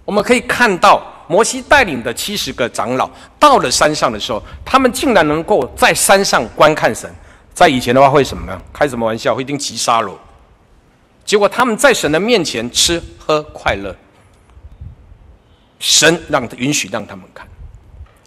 [0.03, 7.09] 我们可以看到摩西带领的七十个长老到了山上的时候，他们竟然能够在山上观看神。
[7.53, 8.59] 在以前的话会什么呢？
[8.73, 9.35] 开什么玩笑？
[9.35, 10.11] 会一定急杀了。
[11.23, 13.95] 结果他们在神的面前吃喝快乐，
[15.77, 17.47] 神让允许让他们看，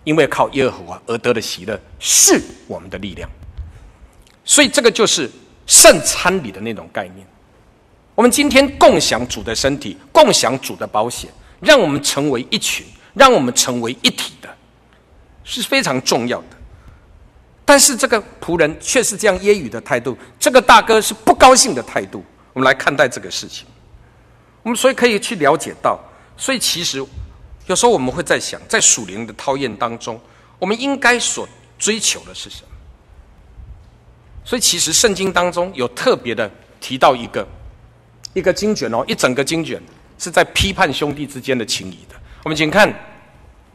[0.05, 3.29] 因为靠耶和华而得的喜乐是我们的力量。
[4.45, 5.29] 所以这个就是。
[5.67, 7.27] 圣餐里的那种概念，
[8.15, 14.49] 我们今天共享主的身体，共享主的保险，让我们成为一群，让我们成为一体的，
[15.45, 16.47] 是非常重要的。
[17.65, 22.23] 但是这个仆人却是这样揶揄的态度，这个大哥是不高兴的态度。
[22.53, 23.67] 我们来看待这个事情，
[24.63, 25.99] 我们所以可以去了解到，
[26.37, 26.99] 所以其实
[27.67, 30.21] 有时候我们会在想，在属灵的讨厌当中，
[30.59, 31.49] 我们应该所
[31.79, 32.69] 追求的是什么？
[34.45, 37.47] 所以，其实圣经当中有特别的提到一个
[38.35, 39.81] 一个经卷哦，一整个经卷
[40.19, 42.17] 是在批判兄弟之间的情谊的。
[42.43, 42.89] 我们请看《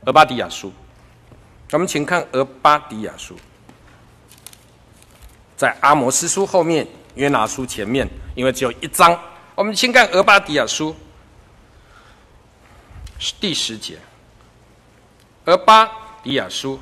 [0.05, 0.67] 俄巴底亚书》，
[1.71, 3.35] 我们请看《俄巴底亚书》，
[5.55, 9.17] 在阿摩斯书后面，约拿书前面，因为只有一章。
[9.55, 10.95] 我们先看《俄巴底亚书》
[13.39, 13.95] 第十节，
[15.45, 15.89] 《俄巴
[16.21, 16.75] 底亚书》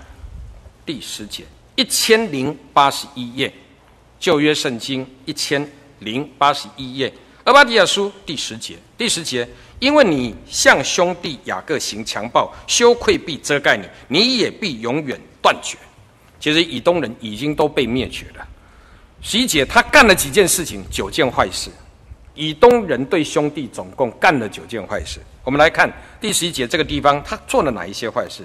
[0.86, 3.54] 第十节，一千零八十一页，
[4.26, 5.64] 旧约圣经一千
[6.00, 7.14] 零八十一页。
[7.44, 9.48] 俄巴底亚书第十节，第十节，
[9.78, 15.78] 因为你向兄弟雅各行强暴，羞愧必遮盖你，你也必永远断绝。
[16.40, 18.48] 其实以东人已经都被灭绝了。
[19.22, 21.70] 十一节，他干了几件事情，九件坏事。
[22.34, 25.20] 以东人对兄弟总共干了九件坏事。
[25.44, 25.88] 我们来看
[26.20, 28.42] 第十一节这个地方，他做了哪一些坏事？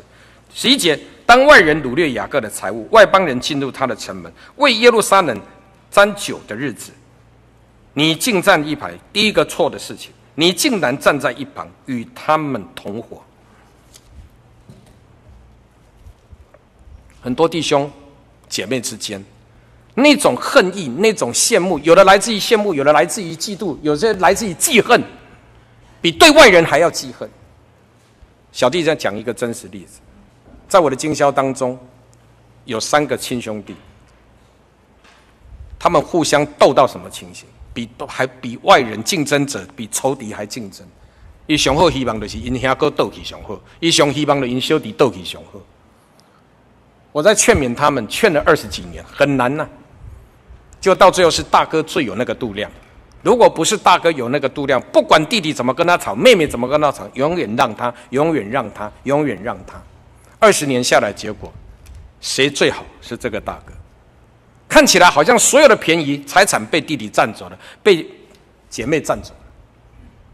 [0.53, 5.41] 十一节，当外人掳掠雅各的财物，外邦人进入他的城门，为耶路撒冷
[5.91, 6.93] 沾酒的日子。
[7.93, 13.21] 你竟站一排，第一个错的事情，你竟然站在一旁与他们同伙。
[17.21, 17.91] 很多弟兄
[18.49, 19.23] 姐妹之间，
[19.95, 25.03] 那种恨意、那种羡慕，有的来自于羡慕，有的来自于嫉妒，有些来自于记恨，
[26.01, 27.29] 比对外人还要记恨。
[28.53, 30.01] 小弟在讲一个真实例子，
[30.69, 31.79] 在我的经销当中，
[32.65, 33.75] 有三个亲兄弟，
[35.81, 37.49] 他们互相斗到什么情形？
[37.73, 40.85] 比都还比外人竞争者比仇敌还竞争，
[41.47, 45.61] 伊上好希望的是因兄哥斗起上好，伊上希望的因兄弟斗起上好。
[47.13, 49.67] 我在劝勉他们，劝了二十几年，很难呐、
[50.81, 52.69] 就到最后是大哥最有那个度量，
[53.23, 59.81] 如果不是大哥有那个度量，不管弟弟怎么跟他吵，妹妹怎么跟他吵，永远让他，永远让他，永远让他。
[60.41, 61.53] 二十年下来，结果
[62.21, 62.85] 谁最好？
[63.01, 63.73] 是这个大哥。
[64.71, 68.07] 看起来好像所有的便宜财产被弟弟占走了，被
[68.69, 69.41] 姐妹占走了，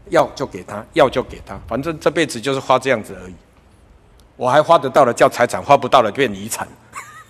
[0.09, 3.33] 要就给他，要就给他，反正这辈子就是花这样子而已。
[4.35, 6.67] 我还花得到的叫财产，花不到的变遗产。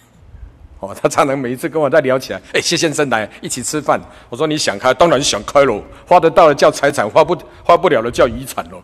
[0.81, 3.97] 哦，他常常每一次跟我在聊起来，哎，谢先生来一起吃饭。
[4.29, 5.81] 我说你想开，当然想开喽。
[6.05, 8.83] 花得到的叫财产，花不花不了的叫遗产喽。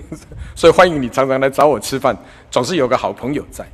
[0.56, 2.16] 所以欢迎你常常来找我吃饭，
[2.50, 3.64] 总是有个好朋友在。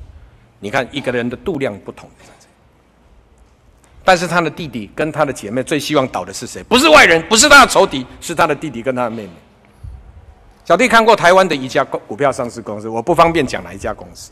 [0.58, 2.10] 你看一个人的度量不同。
[4.04, 6.62] 但是他的弟弟跟他的姐妹最希望倒的是谁？
[6.64, 9.30] 不是外人，不是他的仇敌，是他的弟弟跟他的妹妹。
[10.64, 14.30] 小弟看过台湾的一家股票上市公司，我不方便讲哪一家公司。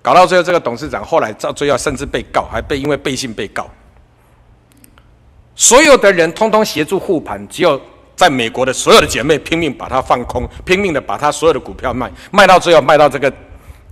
[0.00, 3.68] 搞到最后，这个董事长后来到最后甚至被告，还被因为背信被告。
[5.56, 7.80] 所有的人通通协助护盘，只有
[8.14, 13.32] 在美国的所有的姐妹拼命把他放空，拼命的把他所有的股票卖，卖到最后卖到这个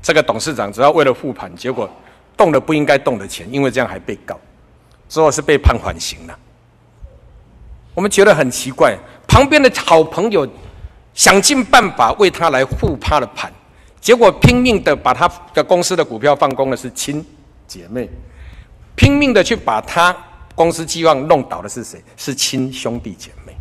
[0.01, 1.90] 这个董事长，只要为了护盘，结果。
[2.37, 4.39] 动了不应该动的钱，因为这样还被告，
[5.09, 6.39] 之后是被判缓刑了。
[7.95, 10.47] 我们觉得很奇怪，旁边的好朋友
[11.14, 13.51] 想尽办法为他来护他的盘，
[14.01, 17.24] 结果拼命的把他的公司的股票放空的是亲
[17.66, 18.09] 姐妹，
[18.95, 20.14] 拼命的去把他
[20.55, 22.03] 公司计划弄倒的是谁？
[22.16, 23.55] 是亲兄弟姐妹。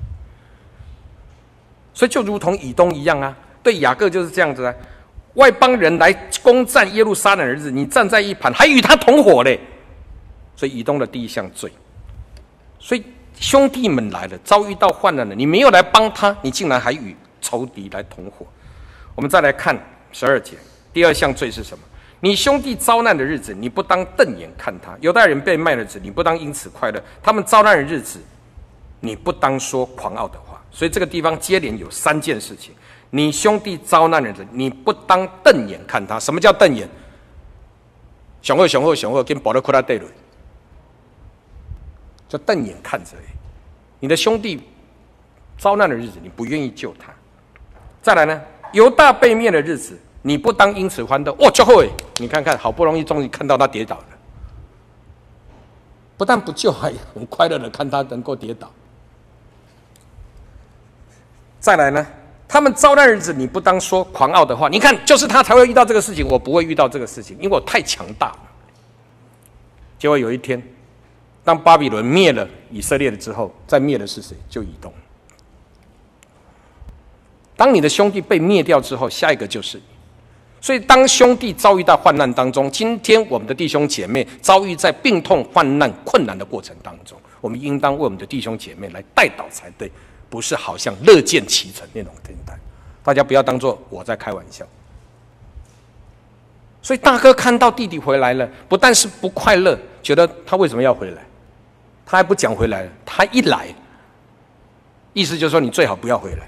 [1.93, 4.73] 所以就如同以东一样啊，对雅各就是这样子啊。
[5.35, 6.11] 外邦人来
[6.41, 9.59] 攻占耶路撒冷的日子，你站在一旁，还与他同伙嘞。
[10.55, 11.71] 所以以东的第一项罪。
[12.79, 13.03] 所以
[13.39, 18.45] 兄弟们来了，遭遇到患难了，你没有来帮他，你竟然还与仇敌来同伙。
[19.13, 19.77] 我们再来看
[20.11, 20.55] 十二节，
[20.93, 21.83] 第二项罪是什么？
[22.21, 28.19] 你兄弟遭难的日子，你不当瞪眼看他；犹太人被卖的子，你不当因此快乐；他们遭难的日子，
[29.01, 30.61] 你不当说狂傲的话。
[30.71, 32.73] 所以这个地方接连有三件事情。
[33.15, 36.19] 你兄弟遭难的人，你不当瞪眼看他。
[36.19, 36.85] 什么叫瞪眼？
[38.41, 40.05] 雄厚雄厚雄厚，跟保罗库拉对垒，
[42.27, 43.11] 就瞪眼看着。
[44.01, 44.61] 你的兄弟
[45.57, 47.13] 遭难的日子，你不愿意救他。
[48.01, 48.41] 再来呢，
[48.73, 51.31] 犹大被灭的日子，你不当因此欢乐。
[51.35, 51.85] 哇，最后，
[52.17, 54.05] 你看看，好不容易终于看到他跌倒了，
[56.17, 58.69] 不但不救，还很快乐的看他能够跌倒。
[61.61, 62.05] 再来呢？
[62.47, 64.69] 他们遭难日子，你不当说狂傲的话。
[64.69, 68.39] 你看，就是他才会遇到这个事情，我不会遇到这个事情，因为我太强大了。
[69.97, 70.61] 结果有一天，
[71.43, 74.37] 当巴比伦灭了以色列了之后，再灭的是谁？
[74.49, 74.93] 就以东。
[77.57, 79.83] 当你的兄弟被灭掉之后，下一个就是你。
[80.61, 89.91] 所以，当兄弟遭遇到患难当中，今天我们的弟兄姐妹遭遇在病痛、患难、困难的过程当中，我们应当为我们的弟兄姐妹来代祷才对。
[90.29, 92.57] 不是好像乐见其成那种状态，
[93.03, 94.65] 大家不要当做我在开玩笑。
[96.81, 101.25] 所以大哥看到弟弟回来了，不但是不快乐，觉得他为什么要回来，
[102.05, 102.91] 他还不讲回来了。
[103.03, 103.67] 他一来，
[105.13, 106.47] 意思就是说你最好不要回来。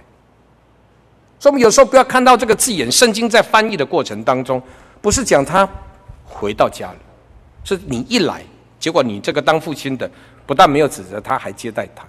[1.40, 4.62] 所以我们有时候不要看到这个字眼，圣经在翻译的过程当中，
[5.02, 5.68] 不是讲他
[6.24, 6.98] 回到家了，
[7.64, 8.44] 是你一来，
[8.80, 10.10] 结果你这个当父亲的
[10.46, 12.06] 不但没有指责他，还接待他。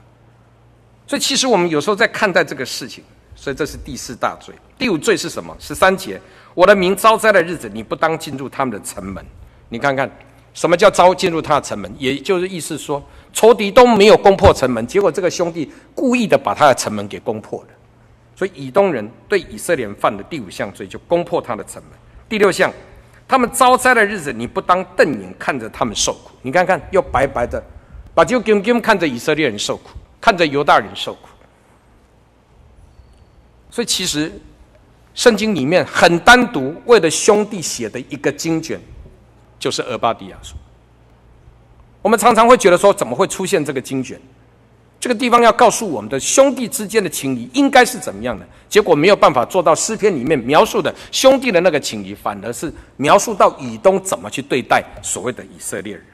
[1.08, 3.02] 所以其实我们有时候在看待这个事情，
[3.34, 4.54] 所以这是第四大罪。
[4.78, 5.56] 第五罪是什么？
[5.58, 6.20] 十三节，
[6.52, 9.24] 我的民遭灾的日子，你不当进入他们的城门。
[9.70, 10.08] 你看看
[10.52, 11.90] 什么叫遭进入他的城门？
[11.98, 13.02] 也就是意思说，
[13.32, 17.68] 仇敌都没有攻破城门，结果这个兄弟故意的把他的城门给攻破了。
[18.36, 21.92] 所以以东人对以色列人犯的第五项罪，就攻破他的城门。
[22.28, 22.70] 第六项，
[23.26, 26.32] 他们遭灾的日子，你不当瞪眼看着他们受苦。
[26.42, 27.62] 你看看，又白白的
[28.12, 29.90] 把就给给看着以色列人受苦，
[30.20, 31.28] 看着犹大人受苦。
[33.70, 34.32] 所以其实
[35.14, 38.80] 圣经里面很单独为了兄弟写的一个经卷，
[39.58, 40.54] 就是俄巴底亚书。
[42.00, 44.20] 我们常常会觉得说，怎么会出现这个经卷？
[45.00, 48.44] 这个地方要告诉我们的兄弟之间的情谊应该是怎么样的？
[48.68, 56.04] 结果没有办法做到诗篇里面描述的兄弟的那个情谊，反而是描述到以东怎么去对待所谓的以色列人。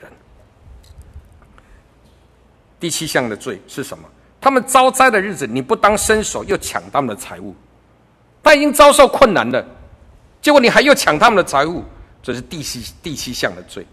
[2.85, 4.05] 第七项的罪是什么？
[4.39, 7.55] 他们遭灾的日子，你不当伸手又抢他们的财物。
[8.43, 9.67] 他已经遭受困难了，
[10.43, 11.83] 结果你还又抢他们的财物，
[12.23, 13.87] 这是第七第七项的罪。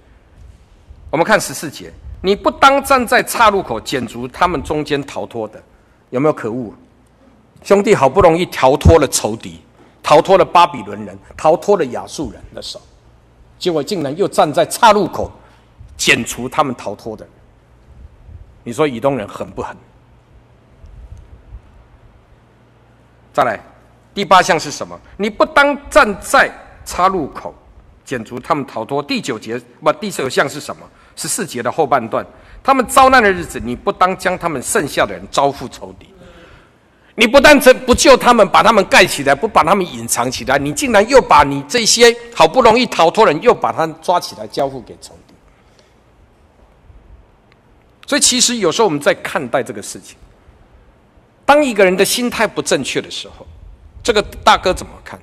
[1.10, 1.90] 我们看十四节。
[2.22, 5.64] 你不当站在岔路口剪除他们中间逃脱的，
[6.10, 6.74] 有没有可恶？
[7.64, 9.62] 兄弟好不容易逃脱了仇敌，
[10.04, 12.82] 逃脱了巴比伦人，逃脱了亚述人的手，
[13.58, 15.32] 结果竟然又站在岔路口
[15.96, 17.26] 剪除他们逃脱的。
[18.64, 19.76] 你说以东人狠不狠？
[23.34, 23.60] 再来，
[24.14, 25.00] 第八项是什么？
[25.18, 26.52] 你不当站在
[26.84, 27.56] 岔路口
[28.04, 29.02] 剪除他们逃脱。
[29.02, 30.82] 第九节不，第九项是什么？
[31.16, 32.26] 十四节的后半段，
[32.62, 36.08] 他们遭难的日子，你不当将他们剩下的人交付仇敌。
[37.16, 45.14] 你不但不救他们，把他们盖起来，不把他们隐藏起来，你竟然又把你这些好不容易逃脱的人，又把他抓起来交付给仇。
[48.08, 50.18] 所以，其实有时候我们在看待这个事情，
[51.46, 53.46] 当一个人的心态不正确的时候，
[54.04, 55.20] 这个大哥怎么看？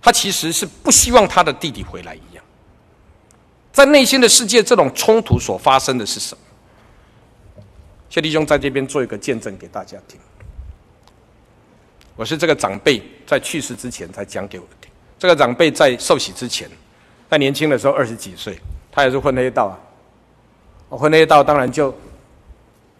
[0.00, 2.44] 他其实是不希望他的弟弟回来一样。
[3.72, 7.62] 在内心的世界，这种冲突所发生的是什么？
[8.08, 10.20] 谢弟兄在这边做一个见证给大家听。
[12.14, 14.90] 我是这个长辈在去世之前才讲给我听。
[15.18, 16.70] 这个长辈在受洗之前，
[17.28, 18.58] 在年轻的时候二十几岁，
[18.92, 19.76] 他也是混黑道啊。
[20.88, 21.94] 我混黑道当然就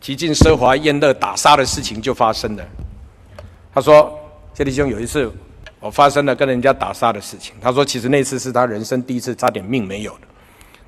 [0.00, 2.64] 极尽奢华宴乐打杀的事情就发生了。
[3.72, 4.18] 他说
[4.54, 5.30] ：“谢弟兄有一次
[5.78, 7.54] 我发生了跟人家打杀的事情。
[7.60, 10.20] 他说其实那次是他人生第一次差点命没有的。”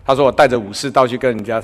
[0.04, 1.62] 他说：“我带着武士刀去跟人家，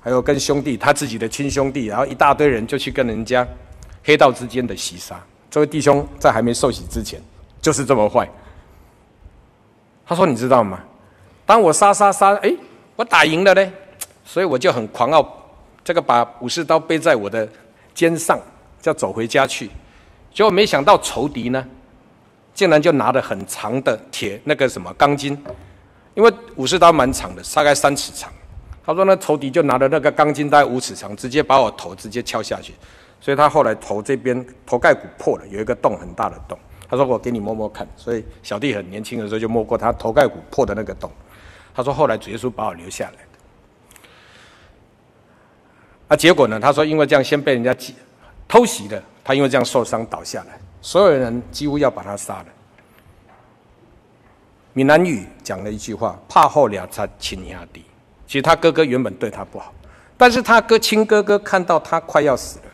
[0.00, 3.46] 还有跟兄弟，他自己的亲兄弟，然后一大堆人就去跟人家
[4.02, 5.20] 黑道之间的袭杀。
[5.50, 7.20] 这位弟兄在还没受洗之前
[7.60, 8.28] 就是这么坏。”
[10.06, 10.80] 他说：“你知道吗？
[11.44, 12.52] 当我杀杀杀，哎，
[12.96, 13.70] 我打赢了嘞，
[14.24, 15.26] 所以我就很狂傲，
[15.84, 17.48] 这个把武士刀背在我的
[17.94, 18.38] 肩上，
[18.82, 19.70] 就走回家去。
[20.32, 21.64] 结果没想到仇敌呢，
[22.54, 25.36] 竟然就拿着很长的铁那个什么钢筋。”
[26.16, 28.32] 因为武士刀蛮长的，大概三尺长。
[28.86, 32.72] 他说：“那仇敌就拿着那个钢筋，大概五尺长，直接把我头直接敲下去。
[33.20, 36.58] 所以他后来头这边头盖骨破了，有一个洞很大的洞。
[36.88, 41.10] 他说：‘我给你摸摸看。’所以小弟很年轻的时候就摸过他头盖骨破的那个洞。
[41.76, 43.18] 他说：‘后来主耶稣把我留下来的。’
[46.08, 46.58] 啊，结果呢？
[46.58, 47.76] 他说因为这样先被人家
[48.48, 52.46] 偷袭了，他因为这样受伤倒下来，所有人几乎要把他杀了。”
[54.72, 57.84] 闽南语讲了一句话：“怕后了才亲兄弟。”
[58.26, 59.74] 其实他哥哥原本对他不好，
[60.16, 62.64] 但是他哥亲哥哥看到他快要死了，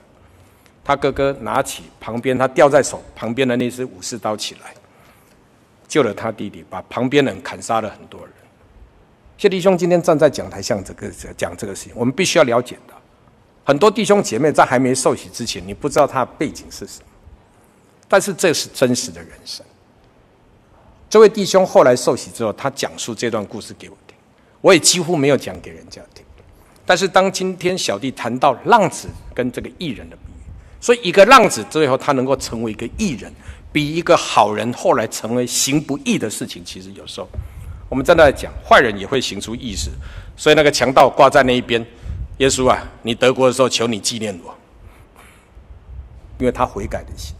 [0.82, 4.74] 他哥哥拿起旁边他吊在手旁边的那支武士刀起来，
[5.86, 8.30] 救了他弟弟，把旁边人砍杀了很多人。
[9.42, 12.94] 谢弟兄今天站在讲台上，这个讲这个事情，我们必须要了解的。
[13.64, 17.06] 很多弟兄姐妹在还没受洗之前，你不知道他背景是什么，
[18.06, 19.66] 但是这是真实的人生。
[21.10, 24.16] 这位弟兄后来受洗之后，他讲述这段故事给我听，
[24.60, 26.24] 我也几乎没有讲给人家听。
[26.86, 33.32] 但是当今天小弟谈到浪子跟这个艺人的比喻，所以一个浪子最后他能够成为一个艺人，
[33.72, 37.28] 比一个好人后来成为行不义的事情，其实有时候
[37.92, 39.90] 我们在那讲，坏人也会行出义事。
[40.34, 41.84] 所以那个强盗挂在那一边，
[42.38, 44.54] 耶稣啊，你得国的时候，求你纪念我，
[46.38, 47.36] 因为他悔改的心。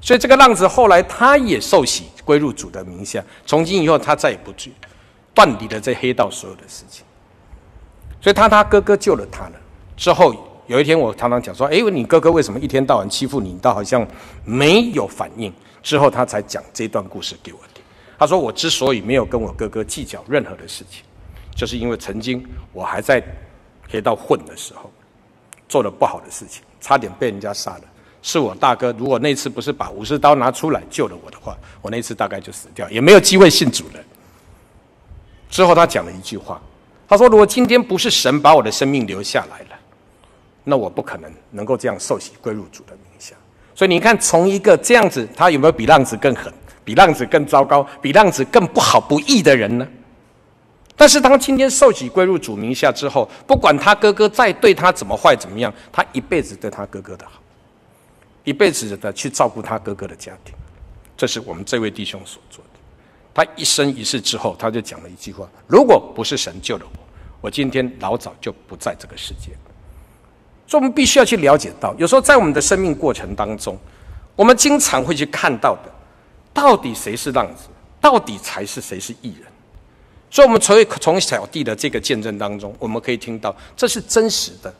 [0.00, 4.72] 所以这个浪子后来他也受洗归入主的名下，从今以后他再也不去
[5.34, 7.04] 断离了这黑道所有的事情。
[8.22, 9.52] 所以他他哥哥救了他了
[9.98, 10.34] 之后，
[10.66, 13.52] 有一天我常常讲说：“哎，你哥哥为什么一天到晚欺负你？
[13.52, 14.08] 你倒好像
[14.46, 15.52] 没有反应。”
[15.84, 17.58] 之后他才讲这段故事给我。
[18.20, 21.02] 他说：“我之所以没有跟我哥哥计较任何的事情，
[21.56, 23.22] 就是因为曾经我还在
[23.88, 24.92] 黑道混的时候，
[25.70, 27.80] 做了不好的事情，差点被人家杀了。
[28.20, 34.00] 是我大哥，如果那次不是把武士刀拿出来救了我的话，我那次大概就死掉，也没有机会信主了。”
[35.48, 36.60] 之后他讲了一句话。
[37.08, 39.80] 他说：“如果今天不是神把我的生命留下来了，
[40.62, 43.34] 那我不可能能够这样受洗归入主的名下。
[43.74, 46.52] 所以你看，从一个这样子，他有没有比浪子更狠、
[46.90, 49.86] 比浪子更糟糕、比浪子更不好不义的人呢？
[50.96, 57.40] 但是当今天受洗归入主名下之后，不管他哥哥再对他怎么坏怎么样，他一辈子对他哥哥的好，
[58.42, 60.52] 一辈子的去照顾他哥哥的家庭，
[61.16, 62.80] 这是我们这位弟兄所做的。”
[63.32, 66.98] 他一生一世之后，他就讲了一句话：“如果不是神救了我，
[67.42, 69.52] 我今天老早就不在这个世界。”
[70.66, 73.78] 所以，我们必须要去了解到，有时候在我们的生命过程当中，
[74.34, 75.99] 我们经常会去看到的，
[76.52, 77.68] 到底谁是浪子，
[78.00, 79.42] 到底才是谁是艺人。
[80.30, 84.72] 所以，我们从从小弟的这个见证当中，我们可以听到，这是真实的，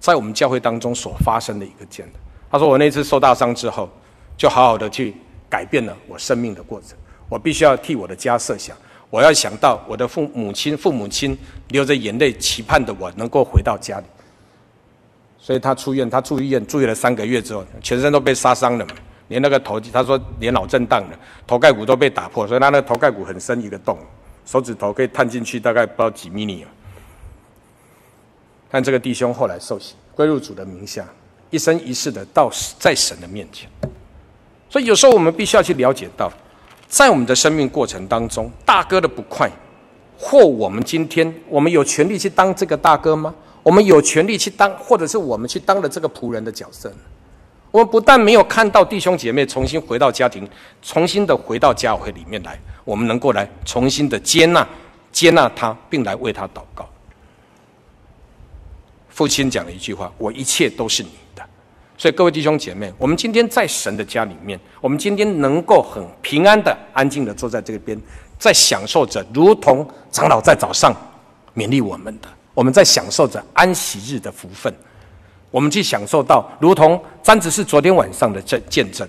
[0.00, 2.14] 在我们教会当中所发生的一个见证。
[2.50, 3.90] 他说：“我那次受大伤之后，
[4.36, 5.14] 就好好的去
[5.50, 6.96] 改变了我生命的过程。”
[7.28, 8.76] 我必须要替我的家设想，
[9.10, 11.36] 我要想到我的父母亲、父母亲
[11.68, 14.04] 流着眼泪期盼的我能够回到家里。
[15.38, 18.92] 所以他出院，他住医院住院了三个月之后，全身都被杀伤了嘛，
[19.28, 23.98] 连那个头，他说连脑震荡了，头盖骨都被打破，所以他那个头盖骨很深一个洞，
[24.44, 26.64] 手指头可以探进去大概不知道几米米。
[28.70, 31.06] 但这个弟兄后来受洗归入主的名下，
[31.50, 33.68] 一生一世的到在神的面前。
[34.68, 36.30] 所以有时候我们必须要去了解到。
[36.86, 39.50] 在我们的生命过程当中，大哥的不快，
[40.18, 43.34] 或我们今天，我们有权利去当这个大哥吗？
[43.64, 46.92] 我们有权利去当，或者是我们去当了这个仆人的角色？
[47.74, 50.48] 我们不但没有看到弟兄姐妹重新回到家庭，
[50.80, 54.64] 重新的回到教会里面来，我们能够来重新的接纳、
[55.10, 56.88] 接纳他，并来为他祷告。
[59.08, 61.42] 父亲讲了一句话：“我一切都是你的。”
[61.98, 68.00] 所以，各位弟兄姐妹，我们今天在神的家里面，我们今天能够很平安的、安静的坐在这边，
[68.38, 70.94] 在享受着，如同长老在早上
[71.56, 74.72] 勉励我们的，我们在享受着安息日的福分，
[75.54, 79.06] 我们去享受到，如同詹执事昨天晚上的见见证。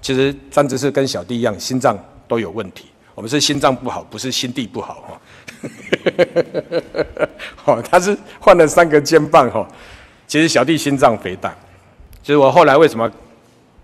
[0.00, 2.86] 其实詹执事跟小弟一样，心脏都有问题。
[3.16, 5.20] 我们是心脏不好，不是心地不好哈。
[7.74, 9.66] 哦，他是换了三个肩膀哈。
[10.28, 11.52] 其实小弟心脏肥大。
[12.22, 13.10] 其实我后来为什么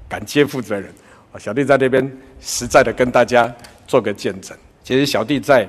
[0.08, 0.94] 敢接负责人？
[1.36, 3.52] 小弟在那边实在的跟大家
[3.88, 4.56] 做个见证。
[4.84, 5.68] 其实小弟在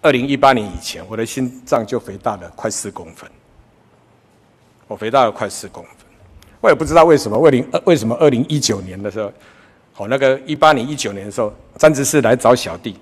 [0.00, 3.30] 二零一八年以前，我的心脏就肥大了快四公分。
[4.90, 5.92] 我肥大了快四公分，
[6.60, 7.38] 我也不知道为什么。
[7.38, 9.32] 为零二为什么二零一九年的时候，
[9.92, 12.96] 好那个一八年一九年的时候，詹执事来找小弟。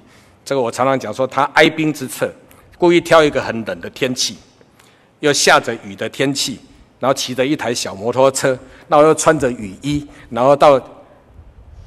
[0.45, 2.31] 这个我常常讲说，他哀兵之策，
[2.77, 4.37] 故意挑一个很冷的天气，
[5.21, 6.61] 又下着雨的天气。
[7.01, 8.49] 然后骑着一台小摩托车，
[8.87, 10.79] 然后又穿着雨衣，然后到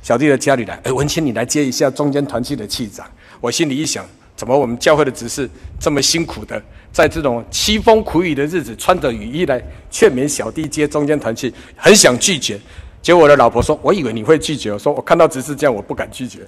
[0.02, 0.80] 小弟的家里来。
[0.84, 3.06] 哎，文清，你来接一下中间团契的气长。
[3.40, 4.04] 我心里一想，
[4.36, 5.48] 怎么我们教会的执事
[5.80, 6.60] 这么辛苦的，
[6.92, 12.60] 在这种凄风苦雨的日子，穿着雨衣来劝勉小弟接中间团契，很想拒绝。
[13.02, 16.46] 结果我的老婆说：“我以为你会拒绝。”我说：“我看到执事这样，我不敢拒绝。”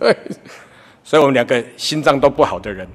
[0.00, 0.16] 所以，
[1.02, 2.88] 所以我们两个心脏都不好的人，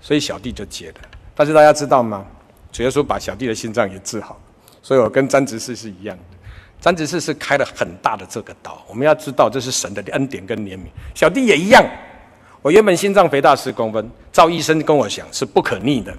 [0.00, 0.94] 所以小弟就接了。
[1.34, 2.24] 但是大家知道吗？
[2.72, 4.40] 主耶稣把小弟的心脏也治好，
[4.80, 6.22] 所以我跟詹执事是一样的。
[6.80, 10.86] 詹执事是开了很大的这个刀，我们要知道这是神的恩典跟怜悯。
[11.14, 11.84] 小弟也一样，
[12.62, 16.14] 我原本心脏肥大十公分，赵医生跟我讲是不可逆的。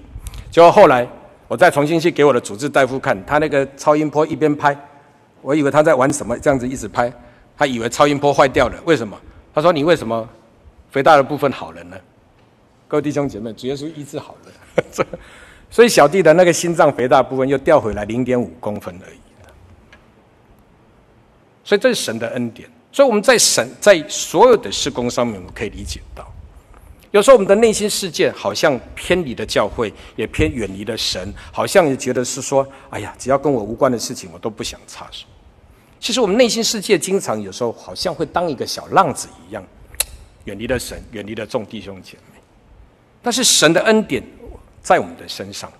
[0.50, 1.06] 结果后来
[1.46, 4.76] 我再重新去给我的主治大夫看，他那个超音波一边拍，
[5.40, 7.12] 我以为他在玩什么，这样子一直拍，
[7.56, 8.74] 他以为超音波坏掉了。
[8.84, 9.16] 为什么？
[9.54, 10.28] 他说你为什么
[10.90, 11.96] 肥大的部分好了呢？
[12.88, 15.06] 各位弟兄姐妹，主耶稣医治好了。
[15.70, 19.16] 所以小弟的那个心脏肥大部分又掉回来零点五公分而已。
[21.64, 22.68] 所以这是神的恩典。
[22.90, 26.30] 所以我们在神在所有的事工上面，我们可以理解到，
[27.12, 35.26] 有时候我们的内心世界好像偏离了教会，也偏远离了神，好像也觉得是说，哎呀，只要跟我无关的事情，我都不想插手。
[36.00, 39.64] 其实我们内心世界经常有时候好像会当一个小浪子一样，
[40.46, 42.40] 远离了神，远离了众弟兄姐妹。
[43.22, 44.22] 但是神的恩典。
[44.82, 45.72] 在我们的身上，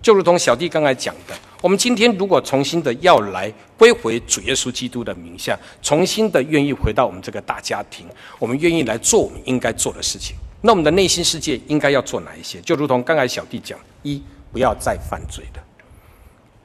[0.00, 8.06] 就如同小弟刚才讲的，我们今天如果重新的要来归回主耶稣基督的名下，重新的愿意回到我们这个大家庭，
[8.38, 12.60] 我们愿意来做我们应该做的事情，那我们的内心世界应该要做哪一些？
[12.60, 15.62] 就如同刚才小弟讲，一不要再犯罪了；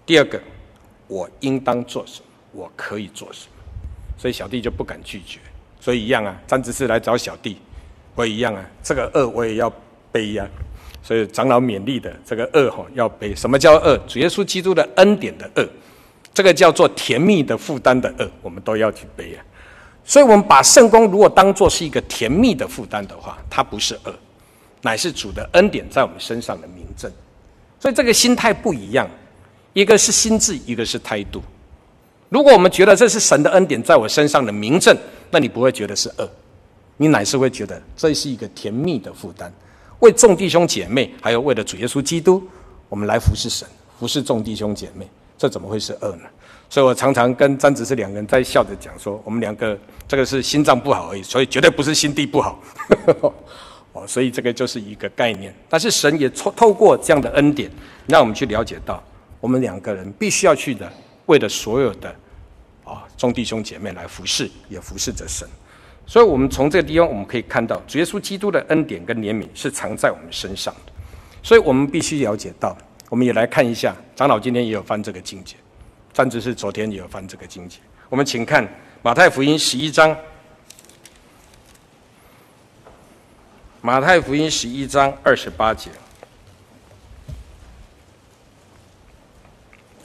[0.06, 0.42] 第二个，
[1.08, 2.26] 我应当做什么？
[2.52, 3.64] 我可以做什么？
[4.18, 5.40] 所以小弟就不敢拒绝。
[5.80, 7.58] 所以一样啊，张执事来找小弟，
[8.16, 9.72] 我也一样啊，这个恶我也要
[10.12, 10.48] 背呀、
[11.02, 13.36] 所以长老勉励的这个恶哈要背。
[13.36, 13.98] 什么叫恶？
[14.08, 15.66] 主耶稣基督的恩典的恶，
[16.34, 19.46] 这个叫做甜蜜的负担的恶，我们都要去背啊。
[20.06, 24.14] 所以，我们把圣工如果当作是一个甜蜜的负担的话，它不是恶，
[24.84, 27.12] 乃是主的恩典在我们身上的明证。
[27.80, 29.10] 所以，这个心态不一样，
[29.74, 31.42] 一个是心智，一个是态度。
[32.30, 34.96] 如果我们觉得这是神的恩典在我身上的明证，
[35.32, 36.30] 那你不会觉得是恶，
[36.98, 39.52] 你乃是会觉得这是一个甜蜜的负担，
[40.00, 42.44] 为众弟兄姐妹，还有为了主耶稣基督，
[42.90, 43.68] 我们来服侍神，
[44.00, 46.24] 服侍众弟兄姐妹，这怎么会是恶呢？
[46.76, 52.62] 所以我常常跟詹执事两个人在笑着讲说，我们两个这个是心脏不好而已，所以绝对不是心地不好。
[53.94, 55.56] 哦，所以这个就是一个概念。
[55.70, 57.72] 但是神也透透过这样的恩典，
[58.08, 59.02] 让我们去了解到，
[59.40, 60.92] 我们两个人必须要去的，
[61.28, 62.14] 为了所有的
[62.84, 65.48] 啊众弟兄姐妹来服侍，也服侍着神。
[66.06, 70.92] 所以，我们从这个地方我们可以看到，主耶稣基督的恩典跟怜悯是藏在我们身上的。
[71.42, 75.56] 所以我们必须了解到，我们也来看一下，长老今天也有翻这个经节。
[76.16, 78.66] 甚至是昨天也有翻这个经节，我们请看
[79.02, 80.16] 马太福音十一章。
[83.82, 85.92] 马太福音十一章二十八节。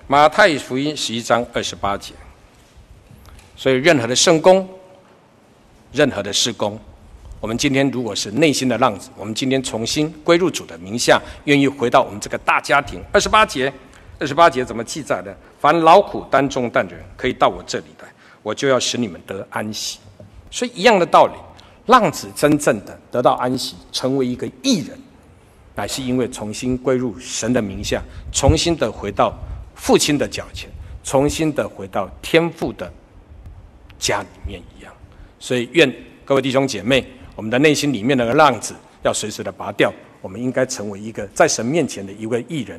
[0.09, 2.13] 马太福音十一章二十八节。
[3.57, 4.69] 所以，任何的圣工，
[5.93, 6.77] 任何的事工，
[7.39, 13.01] 我们今天如果是内心的浪子，我们今天重新归入主的名下，愿意回到我们这个大家庭。
[13.13, 13.73] 二十八节。
[14.21, 15.35] 二十八节怎么记载的？
[15.59, 18.09] 凡劳苦担重担的人，可以到我这里来，
[18.43, 19.99] 我就要使你们得安息。
[20.51, 21.33] 所以一样的道理，
[21.87, 24.99] 浪子真正的得到安息，成为一个义人，
[25.75, 29.33] 乃是因为重新归入神的名下，重新的回到
[29.75, 30.69] 父亲的脚前，
[31.03, 32.93] 重新的回到天父的
[33.99, 34.93] 家里面一样。
[35.39, 35.91] 所以愿
[36.27, 37.03] 各位弟兄姐妹，
[37.35, 39.91] 我们的内心里面那个浪子要随时的拔掉，
[40.21, 42.79] 我们应该成为一个在神面前的一位义人。